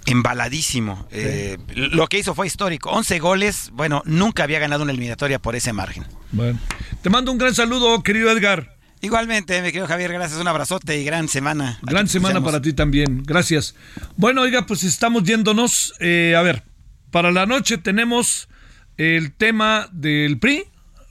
[0.07, 1.07] Embaladísimo.
[1.11, 2.91] Eh, lo que hizo fue histórico.
[2.91, 6.05] 11 goles, bueno, nunca había ganado una eliminatoria por ese margen.
[6.33, 6.59] Bueno,
[7.03, 8.77] te mando un gran saludo, querido Edgar.
[9.01, 11.79] Igualmente, mi querido Javier, gracias, un abrazote y gran semana.
[11.83, 13.75] Gran semana para ti también, gracias.
[14.17, 15.93] Bueno, oiga, pues estamos yéndonos.
[15.99, 16.63] Eh, a ver,
[17.11, 18.49] para la noche tenemos
[18.97, 20.65] el tema del PRI,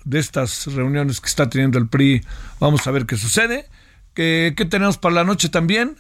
[0.06, 2.22] de estas reuniones que está teniendo el PRI.
[2.60, 3.68] Vamos a ver qué sucede.
[4.14, 5.98] ¿Qué, qué tenemos para la noche también?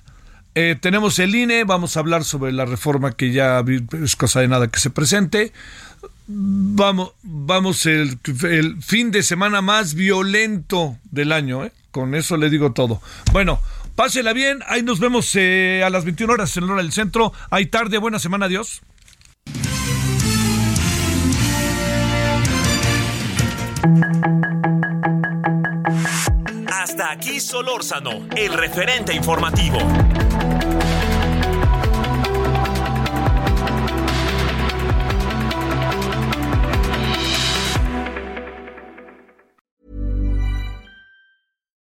[0.53, 3.63] Eh, tenemos el INE, vamos a hablar sobre la reforma que ya
[4.03, 5.53] es cosa de nada que se presente.
[6.27, 8.19] Vamos, vamos el,
[8.81, 11.71] fin de semana más violento del año, ¿eh?
[11.91, 13.01] con eso le digo todo.
[13.31, 13.59] Bueno,
[13.95, 17.33] pásela bien, ahí nos vemos eh, a las 21 horas en la hora del centro.
[17.49, 18.81] Hay tarde, buena semana, adiós.
[27.01, 29.79] Hasta aquí Solórzano, el referente informativo.